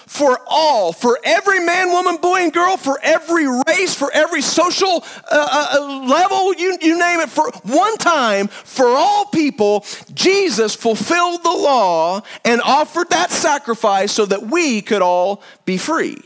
[0.05, 5.03] for all, for every man, woman, boy, and girl, for every race, for every social
[5.31, 10.75] uh, uh, uh level, you, you name it, for one time, for all people, Jesus
[10.75, 16.21] fulfilled the law and offered that sacrifice so that we could all be free.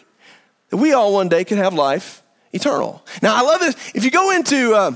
[0.70, 2.23] We all one day could have life
[2.54, 3.04] eternal.
[3.22, 3.76] Now, I love this.
[3.94, 4.92] If you go into uh,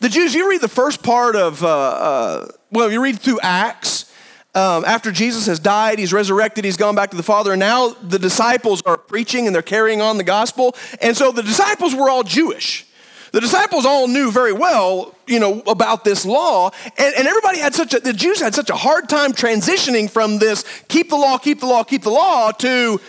[0.00, 4.12] the Jews, you read the first part of, uh, uh, well, you read through Acts.
[4.54, 7.88] Um, after Jesus has died, he's resurrected, he's gone back to the Father, and now
[7.88, 10.76] the disciples are preaching and they're carrying on the gospel.
[11.00, 12.86] And so the disciples were all Jewish.
[13.32, 17.74] The disciples all knew very well, you know, about this law, and, and everybody had
[17.74, 21.38] such a, the Jews had such a hard time transitioning from this keep the law,
[21.38, 23.00] keep the law, keep the law to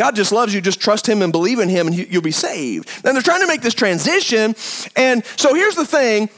[0.00, 0.62] God just loves you.
[0.62, 2.88] Just trust Him and believe in Him, and you'll be saved.
[3.04, 4.54] And they're trying to make this transition.
[4.96, 6.30] And so here's the thing.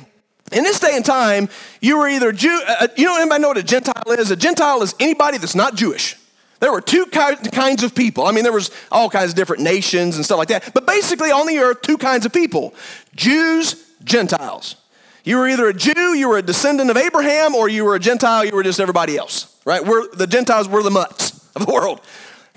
[0.51, 1.49] In this day and time,
[1.81, 4.33] you were either Jew, uh, uh you know, anybody know what a Gentile is?
[4.33, 6.17] A Gentile is anybody that's not Jewish.
[6.59, 8.27] There were two kinds of people.
[8.27, 10.75] I mean, there was all kinds of different nations and stuff like that.
[10.75, 12.75] But basically, on the earth, two kinds of people
[13.15, 14.75] Jews, Gentiles.
[15.23, 18.01] You were either a Jew, you were a descendant of Abraham, or you were a
[18.01, 19.87] Gentile, you were just everybody else, right?
[19.87, 22.01] We're, the Gentiles were the mutts of the world,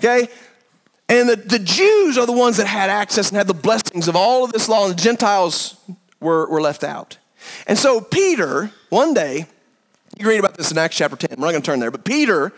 [0.00, 0.26] okay?
[1.08, 4.16] And the, the Jews are the ones that had access and had the blessings of
[4.16, 5.76] all of this law, and the Gentiles
[6.20, 7.18] were, were left out.
[7.66, 9.46] And so Peter, one day,
[10.18, 11.38] you read about this in Acts chapter 10.
[11.38, 12.52] We're not going to turn there, but Peter,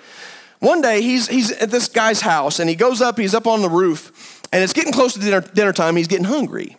[0.61, 3.61] one day, he's, he's at this guy's house, and he goes up, he's up on
[3.61, 6.77] the roof, and it's getting close to dinner, dinner time, he's getting hungry.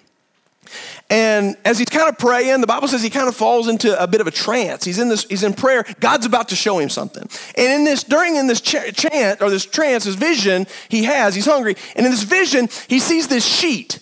[1.10, 4.08] And as he's kind of praying, the Bible says he kind of falls into a
[4.08, 4.84] bit of a trance.
[4.84, 5.86] He's in this, he's in prayer.
[6.00, 7.28] God's about to show him something.
[7.56, 11.36] And in this, during in this ch- chant or this trance, this vision he has,
[11.36, 11.76] he's hungry.
[11.96, 14.00] And in this vision, he sees this sheet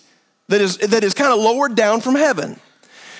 [0.48, 2.58] that is, that is kind of lowered down from heaven.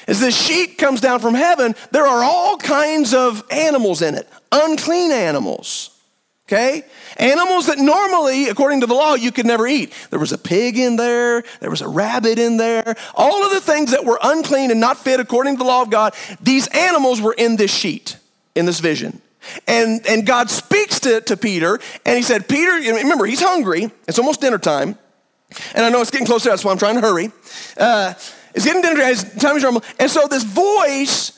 [0.07, 4.27] As this sheet comes down from heaven, there are all kinds of animals in it,
[4.51, 5.98] unclean animals
[6.49, 6.83] okay?
[7.19, 9.93] Animals that normally, according to the law, you could never eat.
[10.11, 13.61] There was a pig in there, there was a rabbit in there, all of the
[13.61, 17.21] things that were unclean and not fit according to the law of God, these animals
[17.21, 18.17] were in this sheet,
[18.55, 19.21] in this vision.
[19.67, 23.91] And, and God speaks to, to Peter, and he said, Peter, remember, he's hungry.
[24.07, 24.99] It's almost dinner time.
[25.75, 27.31] And I know it's getting closer, that's why I'm trying to hurry.
[27.77, 28.15] Uh,
[28.55, 29.83] it's getting dinner time, time is normal.
[29.99, 31.33] And so this voice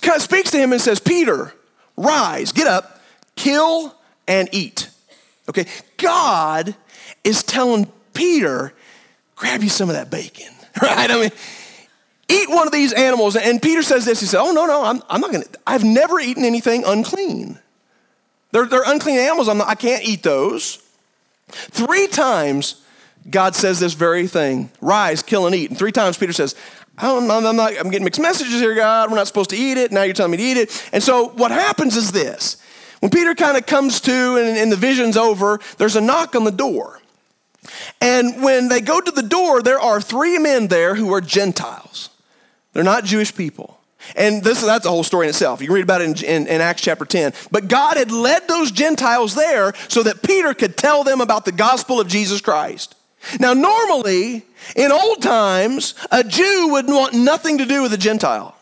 [0.00, 1.52] kind of speaks to him and says, Peter,
[1.96, 3.00] rise, get up,
[3.36, 3.94] kill
[4.30, 4.88] and eat.
[5.48, 5.66] Okay,
[5.96, 6.76] God
[7.24, 8.72] is telling Peter,
[9.34, 11.10] grab you some of that bacon, right?
[11.10, 11.30] I mean,
[12.28, 13.34] eat one of these animals.
[13.34, 14.20] And Peter says this.
[14.20, 15.48] He said, Oh, no, no, I'm, I'm not going to.
[15.66, 17.58] I've never eaten anything unclean.
[18.52, 19.48] They're, they're unclean animals.
[19.48, 20.80] I'm not, I can't eat those.
[21.48, 22.80] Three times,
[23.28, 25.70] God says this very thing rise, kill, and eat.
[25.70, 26.54] And three times, Peter says,
[26.96, 29.10] I'm, I'm, not, I'm getting mixed messages here, God.
[29.10, 29.90] We're not supposed to eat it.
[29.90, 30.88] Now you're telling me to eat it.
[30.92, 32.58] And so what happens is this
[33.00, 36.44] when Peter kind of comes to and, and the vision's over, there's a knock on
[36.44, 37.00] the door.
[38.00, 42.10] And when they go to the door, there are three men there who are Gentiles.
[42.72, 43.78] They're not Jewish people.
[44.16, 45.60] And this, that's a whole story in itself.
[45.60, 47.34] You can read about it in, in, in, Acts chapter 10.
[47.50, 51.52] But God had led those Gentiles there so that Peter could tell them about the
[51.52, 52.94] gospel of Jesus Christ.
[53.38, 58.56] Now, normally, in old times, a Jew would want nothing to do with a Gentile.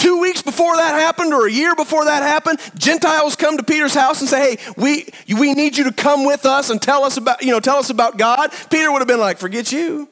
[0.00, 3.94] Two weeks before that happened, or a year before that happened, Gentiles come to Peter's
[3.94, 7.18] house and say, "Hey, we we need you to come with us and tell us
[7.18, 10.08] about you know tell us about God." Peter would have been like, "Forget you."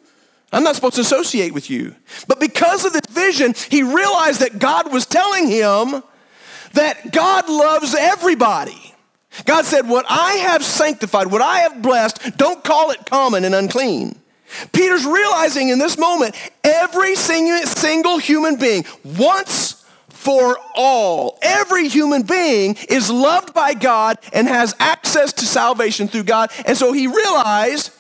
[0.53, 1.95] I'm not supposed to associate with you.
[2.27, 6.03] But because of this vision, he realized that God was telling him
[6.73, 8.95] that God loves everybody.
[9.45, 13.55] God said, What I have sanctified, what I have blessed, don't call it common and
[13.55, 14.19] unclean.
[14.73, 19.78] Peter's realizing in this moment every single human being, once
[20.29, 26.25] for all, every human being is loved by God and has access to salvation through
[26.25, 26.51] God.
[26.67, 27.91] And so he realized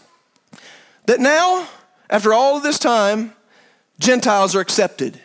[1.06, 1.66] that now
[2.10, 3.32] after all of this time,
[3.98, 5.18] Gentiles are accepted.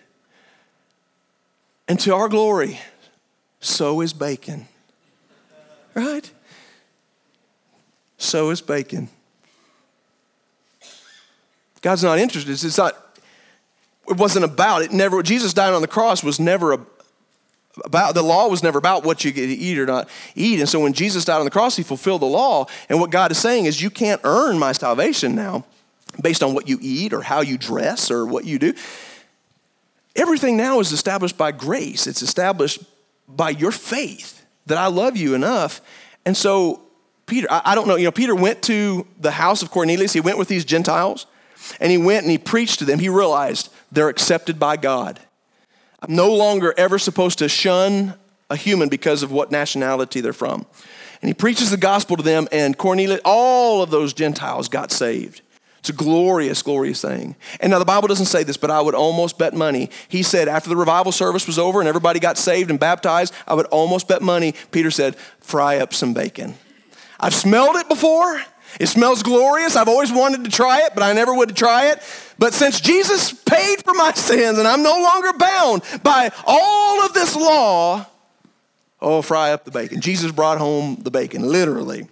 [1.90, 2.80] And to our glory,
[3.60, 4.66] so is bacon.
[5.94, 6.32] Right?
[8.18, 9.10] So is bacon.
[11.82, 12.54] God's not interested.
[12.54, 13.20] It's not,
[14.08, 14.94] it wasn't about it.
[14.94, 16.78] Never, Jesus dying on the cross was never
[17.84, 20.60] about, the law was never about what you get to eat or not eat.
[20.60, 22.68] And so when Jesus died on the cross, he fulfilled the law.
[22.90, 25.66] And what God is saying is, you can't earn my salvation now
[26.22, 28.74] based on what you eat or how you dress or what you do.
[30.16, 32.06] Everything now is established by grace.
[32.06, 32.84] It's established
[33.28, 35.82] by your faith that I love you enough.
[36.26, 36.82] And so,
[37.26, 40.14] Peter, I, I, don't know, you know, Peter went to the house of Cornelius.
[40.14, 41.26] He went with these Gentiles
[41.80, 43.00] and he went and he preached to them.
[43.00, 45.20] He realized they're accepted by God.
[46.04, 48.16] I'm no longer ever supposed to shun
[48.50, 50.66] a human because of what nationality they're from.
[51.22, 55.42] And he preaches the gospel to them, and Cornelius, all of those Gentiles got saved.
[55.80, 57.38] It's a glorious, glorious thing.
[57.62, 59.90] And now the Bible doesn't say this, but I would almost bet money.
[60.10, 63.54] He said after the revival service was over and everybody got saved and baptized, I
[63.54, 64.56] would almost bet money.
[64.72, 66.56] Peter said, fry up some bacon.
[67.20, 68.42] I've smelled it before.
[68.80, 69.76] It smells glorious.
[69.76, 72.02] I've always wanted to try it, but I never would try it.
[72.40, 77.14] But since Jesus paid for my sins and I'm no longer bound by all of
[77.14, 78.06] this law,
[79.02, 80.02] oh, fry up the bacon.
[80.02, 82.08] Jesus brought home the bacon, literally,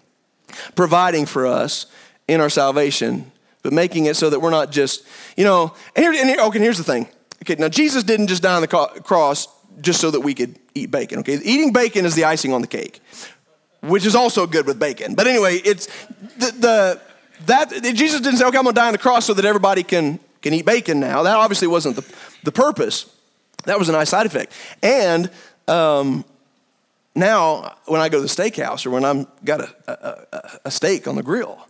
[0.76, 1.86] providing for us
[2.28, 3.32] in our salvation
[3.64, 5.06] but making it so that we're not just,
[5.38, 7.08] you know, and, here, and here, okay, here's the thing.
[7.44, 9.48] Okay, now Jesus didn't just die on the cross
[9.80, 11.40] just so that we could eat bacon, okay?
[11.44, 13.00] Eating bacon is the icing on the cake,
[13.82, 15.16] which is also good with bacon.
[15.16, 15.88] But anyway, it's
[16.38, 17.02] the, the
[17.48, 20.20] that Jesus didn't say, okay, I'm gonna die on the cross so that everybody can,
[20.42, 21.24] can eat bacon now.
[21.24, 23.14] That obviously wasn't the, the purpose.
[23.66, 24.54] That was a nice side effect.
[24.82, 25.30] And
[25.68, 26.26] um,
[27.16, 31.08] now, when I go to the steakhouse or when I'm got a, a, a steak
[31.08, 31.68] on the grill,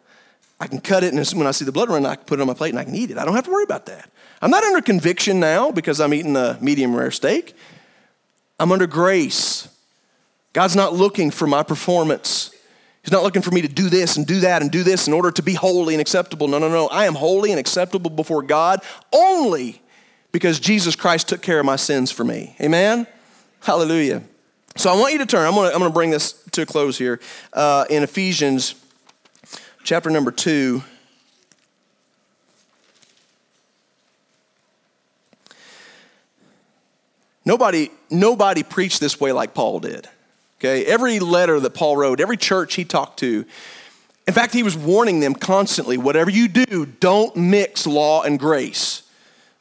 [0.60, 2.42] I can cut it, and when I see the blood run, I can put it
[2.42, 3.18] on my plate and I can eat it.
[3.18, 4.12] I don't have to worry about that.
[4.44, 7.56] I'm not under conviction now because I'm eating a medium rare steak.
[8.60, 9.68] I'm under grace.
[10.54, 12.52] God's not looking for my performance.
[13.04, 15.14] He's not looking for me to do this and do that and do this in
[15.14, 16.48] order to be holy and acceptable.
[16.48, 16.88] No, no, no.
[16.88, 19.82] I am holy and acceptable before God only
[20.32, 22.56] because Jesus Christ took care of my sins for me.
[22.62, 23.08] Amen?
[23.62, 24.24] Hallelujah.
[24.76, 25.48] So I want you to turn.
[25.48, 27.20] I'm going to, bring this to a close here
[27.54, 28.76] uh, in Ephesians
[29.84, 30.84] chapter number 2.
[37.44, 40.08] Nobody, nobody preached this way like Paul did.
[40.62, 43.46] Okay, every letter that Paul wrote, every church he talked to,
[44.28, 49.02] in fact, he was warning them constantly whatever you do, don't mix law and grace.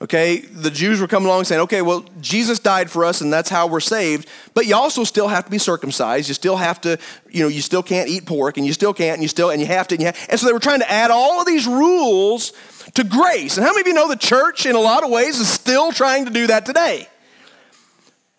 [0.03, 3.49] Okay, the Jews were coming along saying, okay, well, Jesus died for us and that's
[3.49, 6.29] how we're saved, but you also still have to be circumcised.
[6.29, 6.99] You still have to,
[7.31, 9.61] you know, you still can't eat pork and you still can't and you still, and
[9.61, 11.47] you have to, and, you have, and so they were trying to add all of
[11.47, 12.53] these rules
[12.95, 13.57] to grace.
[13.57, 15.93] And how many of you know the church, in a lot of ways, is still
[15.93, 17.09] trying to do that today?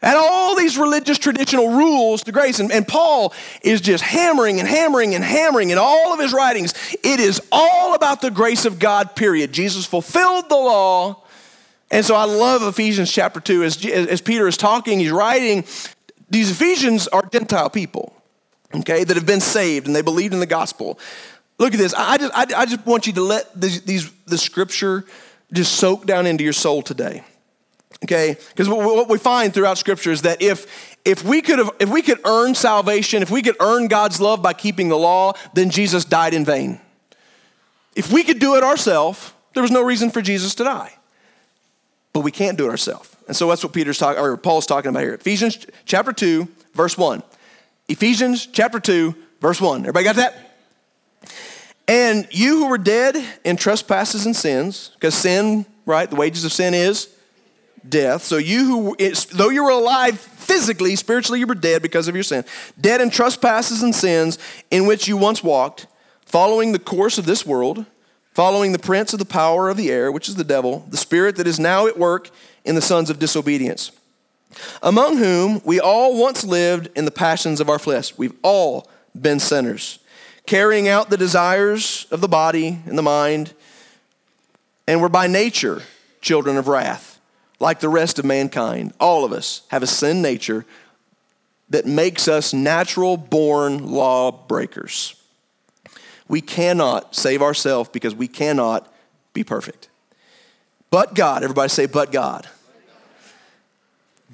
[0.01, 2.59] Add all these religious traditional rules to grace.
[2.59, 6.73] And, and Paul is just hammering and hammering and hammering in all of his writings.
[7.03, 9.51] It is all about the grace of God, period.
[9.51, 11.21] Jesus fulfilled the law
[11.91, 13.63] and so I love Ephesians chapter 2.
[13.63, 15.65] As, as Peter is talking, he's writing,
[16.29, 18.13] these Ephesians are Gentile people,
[18.73, 20.97] okay, that have been saved and they believed in the gospel.
[21.59, 21.93] Look at this.
[21.93, 25.03] I just, I, I just want you to let these, these, the scripture
[25.51, 27.25] just soak down into your soul today.
[28.03, 28.35] Okay?
[28.49, 32.01] Because what we find throughout Scripture is that if, if, we could have, if we
[32.01, 36.03] could earn salvation, if we could earn God's love by keeping the law, then Jesus
[36.03, 36.79] died in vain.
[37.95, 40.93] If we could do it ourselves, there was no reason for Jesus to die.
[42.13, 43.15] But we can't do it ourselves.
[43.27, 45.13] And so that's what Peter's talking, or Paul's talking about here.
[45.13, 47.21] Ephesians chapter 2, verse 1.
[47.87, 49.81] Ephesians chapter 2, verse 1.
[49.81, 50.51] Everybody got that?
[51.87, 56.51] And you who were dead in trespasses and sins, because sin, right, the wages of
[56.51, 57.13] sin is
[57.87, 58.23] death.
[58.23, 58.95] So you who,
[59.31, 62.45] though you were alive physically, spiritually you were dead because of your sin,
[62.79, 64.37] dead in trespasses and sins
[64.69, 65.87] in which you once walked,
[66.25, 67.85] following the course of this world,
[68.33, 71.35] following the prince of the power of the air, which is the devil, the spirit
[71.35, 72.29] that is now at work
[72.63, 73.91] in the sons of disobedience,
[74.81, 78.17] among whom we all once lived in the passions of our flesh.
[78.17, 79.99] We've all been sinners,
[80.45, 83.53] carrying out the desires of the body and the mind,
[84.87, 85.81] and were by nature
[86.21, 87.10] children of wrath,
[87.61, 88.93] like the rest of mankind.
[88.99, 90.65] All of us have a sin nature
[91.69, 95.15] that makes us natural born law breakers.
[96.27, 98.91] We cannot save ourselves because we cannot
[99.33, 99.89] be perfect.
[100.89, 102.47] But God, everybody say, but God.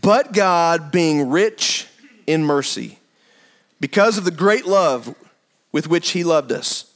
[0.02, 1.88] But God, being rich
[2.26, 3.00] in mercy,
[3.80, 5.14] because of the great love
[5.72, 6.92] with which He loved us,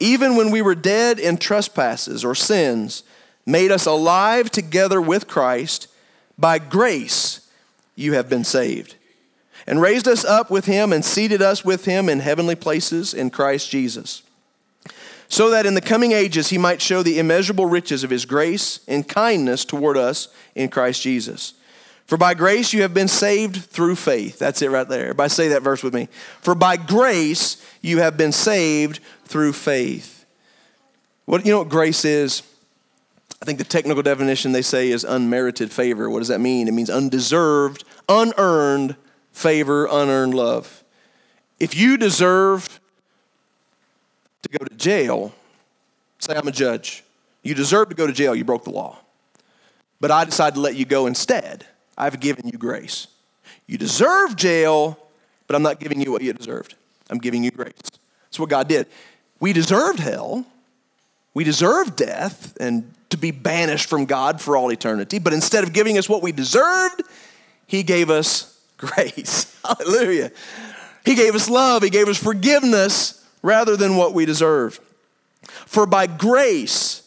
[0.00, 3.02] even when we were dead in trespasses or sins,
[3.48, 5.88] made us alive together with Christ.
[6.38, 7.48] By grace
[7.96, 8.94] you have been saved,
[9.66, 13.30] and raised us up with Him and seated us with Him in heavenly places in
[13.30, 14.22] Christ Jesus
[15.28, 18.80] so that in the coming ages he might show the immeasurable riches of his grace
[18.88, 21.54] and kindness toward us in Christ Jesus.
[22.06, 24.38] For by grace you have been saved through faith.
[24.38, 25.02] That's it right there.
[25.02, 26.08] Everybody say that verse with me.
[26.40, 30.24] For by grace you have been saved through faith.
[31.26, 32.42] What you know what grace is?
[33.40, 36.10] I think the technical definition they say is unmerited favor.
[36.10, 36.66] What does that mean?
[36.68, 38.96] It means undeserved, unearned
[39.32, 40.82] favor, unearned love.
[41.60, 42.80] If you deserve
[44.42, 45.32] to go to jail,
[46.18, 47.04] say I'm a judge.
[47.42, 48.98] You deserve to go to jail, you broke the law.
[50.00, 51.66] But I decide to let you go instead.
[51.96, 53.08] I've given you grace.
[53.66, 54.98] You deserve jail,
[55.46, 56.74] but I'm not giving you what you deserved.
[57.10, 57.72] I'm giving you grace.
[58.24, 58.86] That's what God did.
[59.40, 60.44] We deserved hell.
[61.34, 65.18] We deserved death and to be banished from God for all eternity.
[65.18, 67.02] But instead of giving us what we deserved,
[67.66, 69.54] He gave us grace.
[69.64, 70.30] Hallelujah.
[71.04, 71.82] He gave us love.
[71.82, 74.80] He gave us forgiveness rather than what we deserve.
[75.66, 77.02] For by grace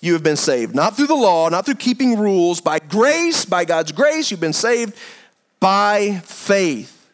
[0.00, 2.60] you have been saved, not through the law, not through keeping rules.
[2.60, 4.94] By grace, by God's grace, you've been saved
[5.60, 7.10] by faith,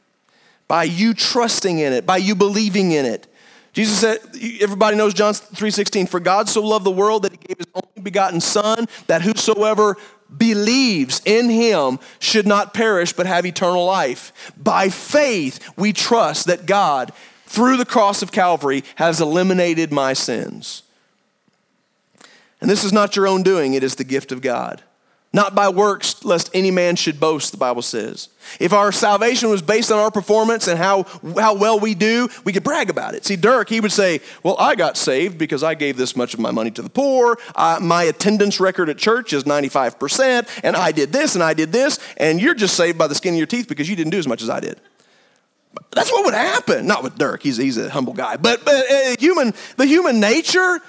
[0.67, 3.27] by you trusting in it, by you believing in it.
[3.73, 4.19] Jesus said,
[4.61, 8.03] everybody knows John 3:16, for God so loved the world that he gave his only
[8.03, 9.97] begotten son that whosoever
[10.37, 14.53] believes in him should not perish but have eternal life.
[14.57, 17.13] By faith we trust that God
[17.47, 20.83] through the cross of Calvary has eliminated my sins.
[22.61, 24.83] And this is not your own doing, it is the gift of God.
[25.33, 28.29] Not by works, lest any man should boast, the Bible says.
[28.61, 31.05] If our salvation was based on our performance and how,
[31.37, 33.25] how well we do, we could brag about it.
[33.25, 36.41] See, Dirk, he would say, Well, I got saved because I gave this much of
[36.41, 37.39] my money to the poor.
[37.81, 41.99] My attendance record at church is 95%, and I did this and I did this,
[42.17, 44.29] and you're just saved by the skin of your teeth because you didn't do as
[44.29, 44.81] much as I did.
[45.91, 46.87] That's what would happen.
[46.87, 48.37] Not with Dirk, he's, he's a humble guy.
[48.37, 50.81] But, but uh, human, the human nature,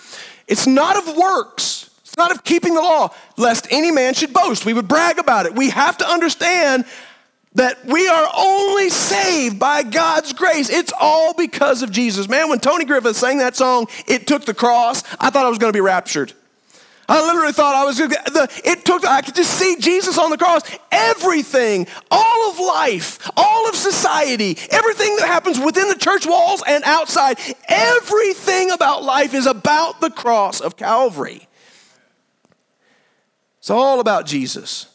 [0.47, 1.89] it's not of works.
[2.03, 4.65] It's not of keeping the law, lest any man should boast.
[4.65, 5.55] We would brag about it.
[5.55, 6.85] We have to understand
[7.55, 10.69] that we are only saved by God's grace.
[10.69, 12.27] It's all because of Jesus.
[12.27, 15.59] Man, when Tony Griffith sang that song, It Took the Cross, I thought I was
[15.59, 16.33] going to be raptured.
[17.07, 20.29] I literally thought I was going to, it took, I could just see Jesus on
[20.29, 20.61] the cross.
[20.91, 26.81] Everything, all of life, all of society, everything that happens within the church walls and
[26.85, 27.37] outside,
[27.67, 31.47] everything about life is about the cross of Calvary.
[33.59, 34.87] It's all about Jesus.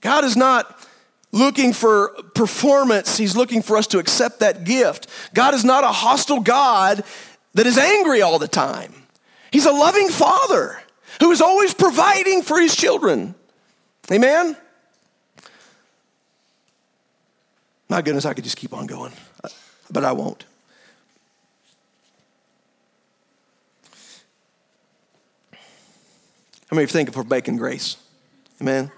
[0.00, 0.86] God is not
[1.32, 5.06] looking for performance, He's looking for us to accept that gift.
[5.34, 7.04] God is not a hostile God
[7.54, 8.94] that is angry all the time,
[9.52, 10.80] He's a loving Father
[11.20, 13.34] who is always providing for his children.
[14.10, 14.56] Amen?
[17.88, 19.12] My goodness, I could just keep on going,
[19.90, 20.44] but I won't.
[26.68, 27.96] How many of you think of Bacon Grace?
[28.60, 28.92] Amen?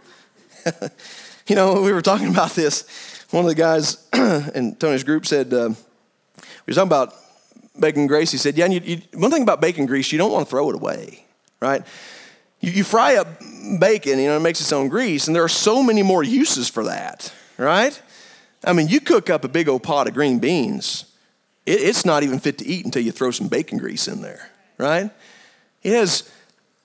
[1.52, 3.26] you know, we were talking about this.
[3.30, 4.08] One of the guys
[4.54, 5.68] in Tony's group said, uh,
[6.38, 7.14] we were talking about
[7.78, 8.32] bacon grace.
[8.32, 10.70] He said, Yeah, you, you, one thing about bacon grease, you don't want to throw
[10.70, 11.26] it away,
[11.60, 11.82] right?
[12.60, 13.26] You, you fry up
[13.78, 16.70] bacon, you know, it makes its own grease, and there are so many more uses
[16.70, 18.00] for that, right?
[18.64, 21.04] I mean, you cook up a big old pot of green beans,
[21.66, 24.48] it, it's not even fit to eat until you throw some bacon grease in there,
[24.78, 25.10] right?
[25.82, 26.32] It has,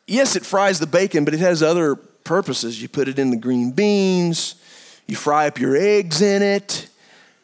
[0.07, 1.97] yes, it fries the bacon, but it has other
[2.27, 2.81] purposes.
[2.81, 4.55] You put it in the green beans,
[5.07, 6.89] you fry up your eggs in it.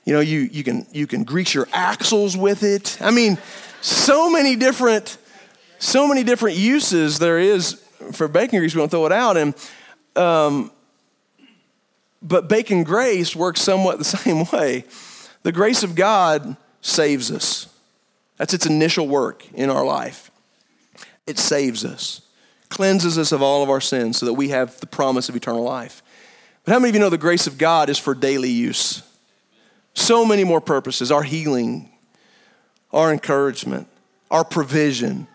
[0.06, 2.98] You know, you, you, can, you can grease your axles with it.
[3.02, 3.38] I mean,
[3.80, 5.18] so many different,
[5.80, 7.82] so many different uses there is
[8.12, 8.76] for bacon grease.
[8.76, 9.38] We don't throw it out.
[9.38, 9.56] And,
[10.18, 10.72] um,
[12.22, 14.84] but bacon grace works somewhat the same way.
[15.44, 17.68] The grace of God saves us.
[18.38, 20.32] That's its initial work in our life.
[21.26, 22.22] It saves us,
[22.74, 25.62] cleanses us of all of our sins so that we have the promise of eternal
[25.62, 26.02] life.
[26.66, 29.04] But how many of you know the grace of God is for daily use?
[29.94, 31.92] So many more purposes our healing,
[32.92, 33.88] our encouragement,
[34.32, 35.28] our provision,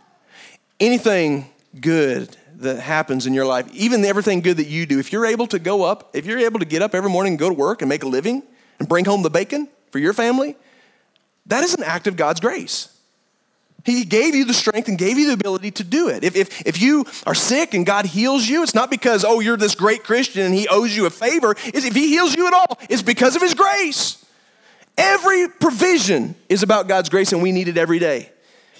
[0.80, 1.48] anything
[1.80, 5.46] good that happens in your life, even everything good that you do, if you're able
[5.46, 7.82] to go up, if you're able to get up every morning and go to work
[7.82, 8.42] and make a living
[8.80, 10.56] and bring home the bacon for your family,
[11.46, 12.97] that is an act of God's grace.
[13.88, 16.22] He gave you the strength and gave you the ability to do it.
[16.22, 19.56] If, if, if you are sick and God heals you, it's not because, oh, you're
[19.56, 21.52] this great Christian and He owes you a favor.
[21.64, 24.22] It's if He heals you at all, it's because of His grace.
[24.98, 28.30] Every provision is about God's grace, and we need it every day.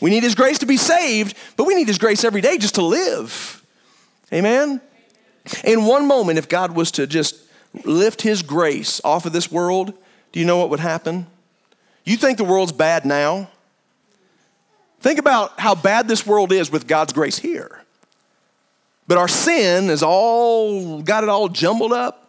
[0.03, 2.75] We need His grace to be saved, but we need His grace every day just
[2.75, 3.65] to live.
[4.31, 4.79] Amen?
[5.65, 7.37] In one moment, if God was to just
[7.85, 9.95] lift His grace off of this world,
[10.33, 11.27] do you know what would happen?
[12.05, 13.49] You think the world's bad now?
[15.01, 17.83] Think about how bad this world is with God's grace here.
[19.07, 22.29] But our sin is all, got it all jumbled up.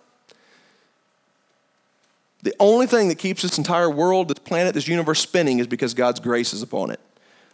[2.41, 5.93] The only thing that keeps this entire world, this planet, this universe spinning is because
[5.93, 6.99] God's grace is upon it.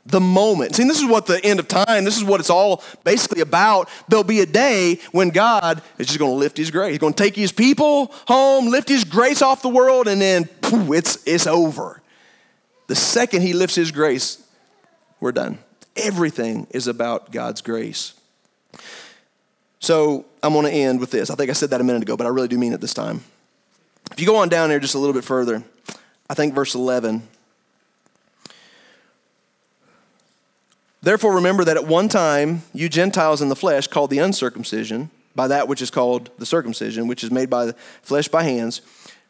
[0.05, 0.75] The moment.
[0.75, 3.89] See, this is what the end of time, this is what it's all basically about.
[4.07, 6.91] There'll be a day when God is just going to lift his grace.
[6.91, 10.45] He's going to take his people home, lift his grace off the world, and then
[10.61, 11.99] poof, it's, it's over.
[12.85, 14.44] The second he lifts his grace,
[15.25, 15.57] we're done.
[15.97, 18.13] Everything is about God's grace.
[19.79, 21.29] So I'm going to end with this.
[21.29, 22.93] I think I said that a minute ago, but I really do mean it this
[22.93, 23.23] time.
[24.11, 25.63] If you go on down there just a little bit further,
[26.29, 27.27] I think verse 11.
[31.01, 35.47] Therefore, remember that at one time you Gentiles in the flesh, called the uncircumcision, by
[35.47, 37.73] that which is called the circumcision, which is made by the
[38.03, 38.81] flesh by hands,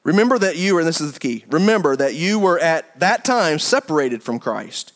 [0.05, 3.25] Remember that you, were, and this is the key, remember that you were at that
[3.25, 4.93] time separated from Christ,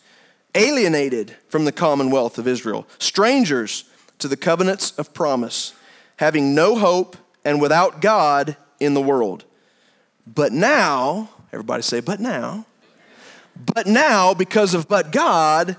[0.56, 3.86] alienated from the commonwealth of Israel, strangers
[4.20, 5.74] to the covenants of promise,
[6.18, 9.46] having no hope and without God in the world.
[10.28, 12.66] But now, everybody say, but now,
[13.74, 15.76] but now, because of but God,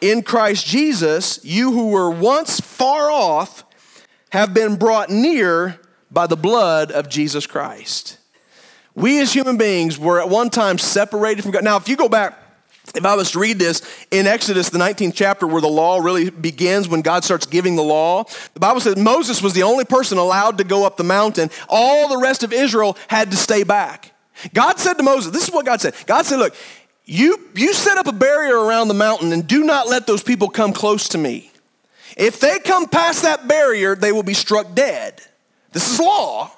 [0.00, 3.64] in Christ Jesus, you who were once far off
[4.30, 8.18] have been brought near by the blood of Jesus Christ.
[8.94, 11.64] We as human beings were at one time separated from God.
[11.64, 12.38] Now, if you go back,
[12.94, 16.30] if I was to read this in Exodus, the 19th chapter, where the law really
[16.30, 20.18] begins, when God starts giving the law, the Bible says Moses was the only person
[20.18, 21.50] allowed to go up the mountain.
[21.68, 24.12] All the rest of Israel had to stay back.
[24.52, 25.94] God said to Moses, this is what God said.
[26.06, 26.54] God said, Look,
[27.04, 30.48] you, you set up a barrier around the mountain and do not let those people
[30.48, 31.50] come close to me.
[32.16, 35.20] If they come past that barrier, they will be struck dead.
[35.72, 36.50] This is law,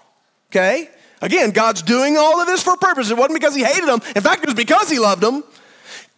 [0.51, 0.91] okay?
[1.23, 3.11] Again, God's doing all of this for a purpose.
[3.11, 4.01] It wasn't because he hated them.
[4.15, 5.43] In fact, it was because he loved them.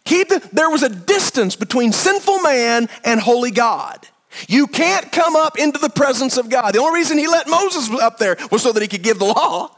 [0.09, 4.07] The, there was a distance between sinful man and holy God.
[4.47, 6.73] You can't come up into the presence of God.
[6.73, 9.25] The only reason he let Moses up there was so that he could give the
[9.25, 9.75] law.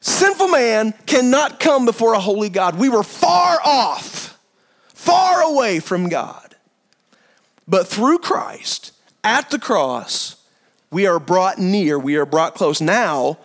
[0.00, 2.76] Sinful man cannot come before a holy God.
[2.76, 4.36] We were far off,
[4.88, 6.56] far away from God.
[7.68, 8.92] But through Christ,
[9.22, 10.36] at the cross,
[10.90, 12.80] we are brought near, we are brought close.
[12.80, 13.38] Now,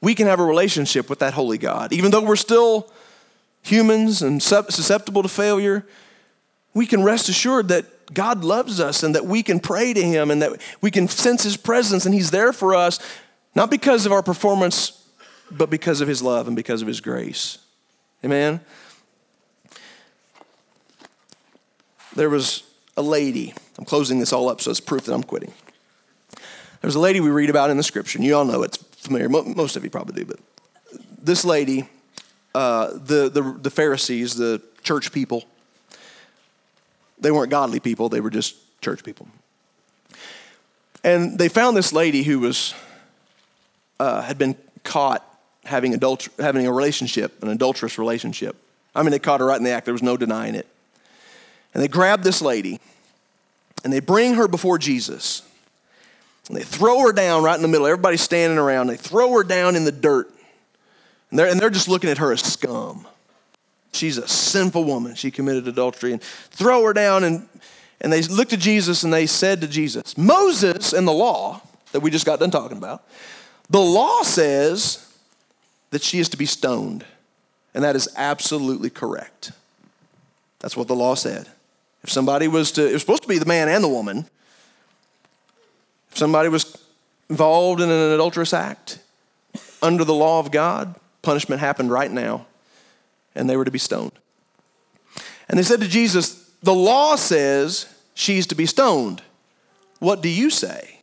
[0.00, 1.92] we can have a relationship with that holy God.
[1.92, 2.90] Even though we're still
[3.62, 5.86] humans and susceptible to failure,
[6.74, 10.30] we can rest assured that God loves us and that we can pray to Him
[10.30, 12.98] and that we can sense His presence and He's there for us,
[13.54, 15.04] not because of our performance,
[15.50, 17.58] but because of His love and because of His grace.
[18.24, 18.60] Amen?
[22.14, 22.62] There was
[22.96, 25.52] a lady, I'm closing this all up so it's proof that I'm quitting.
[26.82, 29.28] There's a lady we read about in the scripture, and you all know it's familiar.
[29.28, 30.40] Most of you probably do, but
[31.22, 31.88] this lady,
[32.54, 35.44] uh, the, the, the Pharisees, the church people,
[37.18, 39.28] they weren't godly people, they were just church people.
[41.04, 42.74] And they found this lady who was,
[43.98, 45.26] uh, had been caught
[45.64, 48.56] having, adulter- having a relationship, an adulterous relationship.
[48.94, 50.66] I mean, they caught her right in the act, there was no denying it.
[51.74, 52.80] And they grabbed this lady
[53.84, 55.42] and they bring her before Jesus.
[56.48, 57.86] And they throw her down right in the middle.
[57.86, 58.88] Everybody's standing around.
[58.88, 60.30] They throw her down in the dirt.
[61.32, 63.06] And they're, and they're just looking at her as scum.
[63.94, 65.14] She's a sinful woman.
[65.14, 66.12] She committed adultery.
[66.12, 67.24] And throw her down.
[67.24, 67.48] And,
[68.02, 71.62] and they looked at Jesus and they said to Jesus, Moses and the law
[71.92, 73.08] that we just got done talking about,
[73.70, 75.10] the law says
[75.88, 77.06] that she is to be stoned.
[77.72, 79.52] And that is absolutely correct.
[80.58, 81.48] That's what the law said.
[82.02, 84.26] If somebody was to, it was supposed to be the man and the woman.
[86.10, 86.76] If somebody was
[87.30, 88.98] involved in an adulterous act
[89.80, 92.46] under the law of God, punishment happened right now,
[93.34, 94.12] and they were to be stoned.
[95.48, 99.22] And they said to Jesus, The law says she's to be stoned.
[99.98, 100.98] What do you say?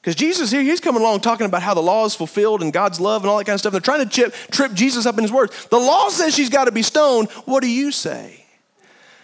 [0.00, 3.00] Because Jesus here, he's coming along talking about how the law is fulfilled and God's
[3.00, 3.74] love and all that kind of stuff.
[3.74, 5.66] And They're trying to chip, trip Jesus up in his words.
[5.66, 7.28] The law says she's got to be stoned.
[7.44, 8.46] What do you say?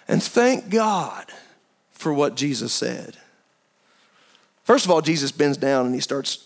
[0.09, 1.27] And thank God
[1.93, 3.17] for what Jesus said.
[4.65, 6.45] First of all, Jesus bends down and he starts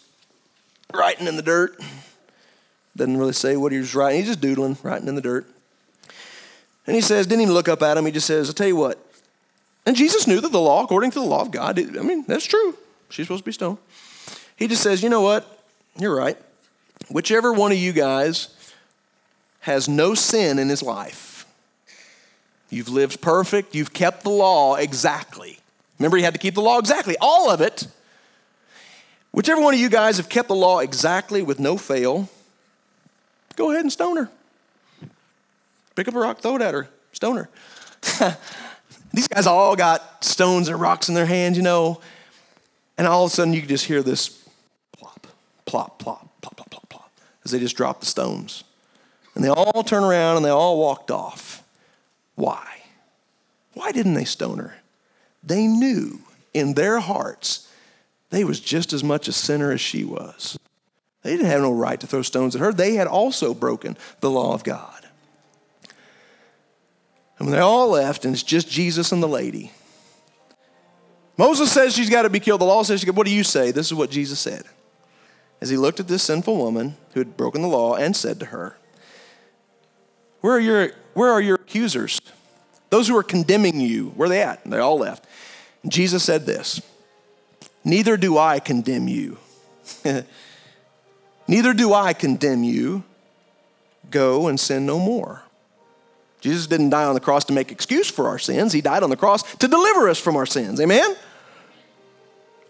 [0.93, 1.81] writing in the dirt.
[2.97, 4.21] Doesn't really say what he was writing.
[4.21, 5.47] He's just doodling, writing in the dirt.
[6.87, 8.07] And he says, didn't even look up at him.
[8.07, 8.99] He just says, I'll tell you what.
[9.85, 12.45] And Jesus knew that the law, according to the law of God, I mean, that's
[12.45, 12.77] true.
[13.11, 13.79] She's supposed to be stoned.
[14.57, 15.63] He just says, you know what?
[15.99, 16.39] You're right.
[17.11, 18.49] Whichever one of you guys
[19.61, 21.47] has no sin in his life,
[22.71, 25.59] you've lived perfect, you've kept the law exactly.
[25.99, 27.87] Remember, he had to keep the law exactly, all of it.
[29.33, 32.29] Whichever one of you guys have kept the law exactly with no fail,
[33.57, 34.31] go ahead and stone her.
[35.95, 37.49] Pick up a rock, throw it at her, stone her.
[39.13, 42.01] These guys all got stones and rocks in their hands, you know.
[42.99, 44.29] And all of a sudden, you can just hear this
[44.93, 45.27] plop,
[45.65, 48.65] plop, plop, plop, plop, plop, as they just dropped the stones.
[49.35, 51.63] And they all turned around and they all walked off.
[52.35, 52.83] Why?
[53.73, 54.75] Why didn't they stone her?
[55.43, 56.21] They knew
[56.55, 57.69] in their hearts
[58.31, 60.59] they was just as much a sinner as she was.
[61.27, 62.73] They didn't have no right to throw stones at her.
[62.73, 65.05] They had also broken the law of God.
[67.39, 69.73] And when they all left, and it's just Jesus and the lady,
[71.37, 72.61] Moses says she's got to be killed.
[72.61, 73.05] The law says.
[73.05, 73.73] What do you say?
[73.73, 74.63] This is what Jesus said
[75.61, 78.47] as he looked at this sinful woman who had broken the law and said to
[78.47, 78.77] her,
[80.43, 82.21] Where are your, where are your accusers?
[82.91, 84.63] Those who are condemning you, where are they at?
[84.63, 85.27] And they all left.
[85.83, 86.81] And Jesus said this
[87.85, 89.39] Neither do I condemn you.
[91.49, 93.05] Neither do I condemn you.
[94.11, 95.43] Go and sin no more.
[96.41, 98.73] Jesus didn't die on the cross to make excuse for our sins.
[98.73, 100.81] He died on the cross to deliver us from our sins.
[100.81, 101.17] Amen?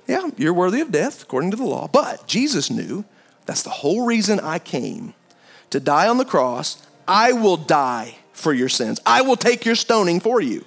[0.06, 1.88] Yeah, you're worthy of death according to the law.
[1.88, 3.04] But Jesus knew
[3.44, 5.14] that's the whole reason I came
[5.70, 6.82] to die on the cross.
[7.08, 10.64] I will die for your sins, I will take your stoning for you.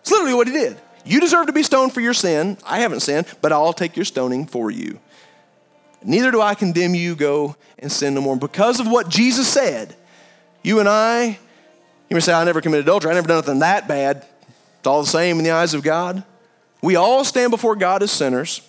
[0.00, 0.76] It's literally what he did.
[1.04, 2.58] You deserve to be stoned for your sin.
[2.64, 5.00] I haven't sinned, but I'll take your stoning for you.
[6.06, 8.36] Neither do I condemn you, go and sin no more.
[8.36, 9.94] Because of what Jesus said,
[10.62, 11.38] you and I,
[12.08, 14.24] you may say, I never committed adultery, I never done nothing that bad.
[14.78, 16.22] It's all the same in the eyes of God.
[16.80, 18.60] We all stand before God as sinners.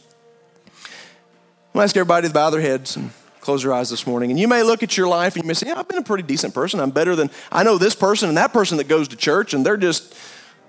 [1.75, 4.31] I'm ask everybody to bow their heads and close their eyes this morning.
[4.31, 6.03] And you may look at your life and you may say, Yeah, I've been a
[6.03, 6.79] pretty decent person.
[6.79, 9.63] I'm better than I know this person and that person that goes to church, and
[9.63, 10.17] they're just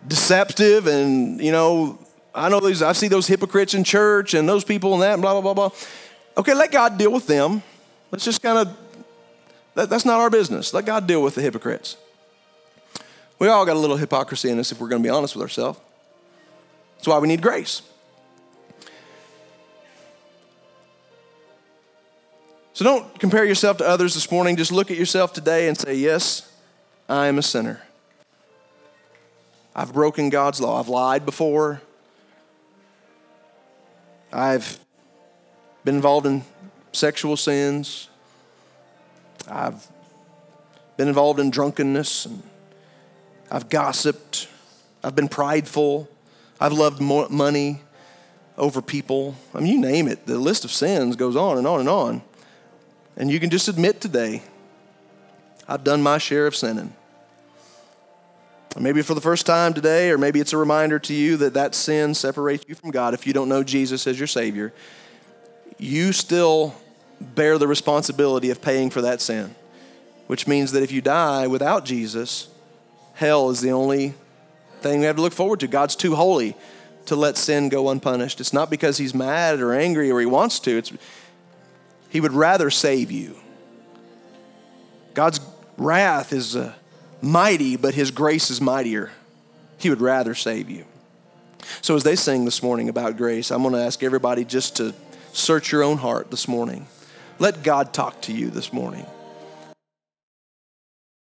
[0.07, 0.87] deceptive.
[0.87, 1.99] And, you know,
[2.35, 5.23] I know these, I see those hypocrites in church and those people and that, and
[5.23, 5.79] blah, blah, blah, blah.
[6.39, 7.63] Okay, let God deal with them.
[8.13, 8.77] Let's just kind of,
[9.75, 10.73] that, that's not our business.
[10.73, 11.97] Let God deal with the hypocrites.
[13.41, 15.43] We all got a little hypocrisy in us if we're going to be honest with
[15.43, 15.81] ourselves.
[16.97, 17.83] That's why we need grace.
[22.73, 24.57] So don't compare yourself to others this morning.
[24.57, 26.57] Just look at yourself today and say, Yes,
[27.09, 27.83] I am a sinner.
[29.75, 30.79] I've broken God's law.
[30.79, 31.83] I've lied before.
[34.33, 34.79] I've
[35.89, 36.45] been involved in
[36.93, 38.11] sexual sins.
[39.49, 39.89] I've
[40.99, 42.27] been involved in drunkenness.
[42.27, 42.43] And
[43.51, 44.49] I've gossiped.
[45.03, 46.07] I've been prideful.
[46.61, 47.81] I've loved money
[48.59, 49.35] over people.
[49.55, 50.27] I mean, you name it.
[50.27, 52.23] The list of sins goes on and on and on.
[53.17, 54.43] And you can just admit today,
[55.67, 56.93] I've done my share of sinning.
[58.79, 61.75] Maybe for the first time today, or maybe it's a reminder to you that that
[61.75, 64.75] sin separates you from God if you don't know Jesus as your Savior.
[65.79, 66.75] You still
[67.21, 69.55] bear the responsibility of paying for that sin,
[70.27, 72.49] which means that if you die without Jesus,
[73.15, 74.15] hell is the only
[74.81, 75.69] thing we have to look forward to.
[75.69, 76.57] God's too holy
[77.07, 78.41] to let sin go unpunished.
[78.41, 80.77] It's not because he's mad or angry or he wants to.
[80.77, 80.93] It's
[82.11, 83.37] he would rather save you.
[85.15, 85.41] God's
[85.77, 86.75] wrath is uh,
[87.21, 89.11] mighty, but his grace is mightier.
[89.79, 90.85] He would rather save you.
[91.83, 94.95] So, as they sing this morning about grace, I'm going to ask everybody just to
[95.39, 96.87] search your own heart this morning.
[97.39, 99.07] Let God talk to you this morning.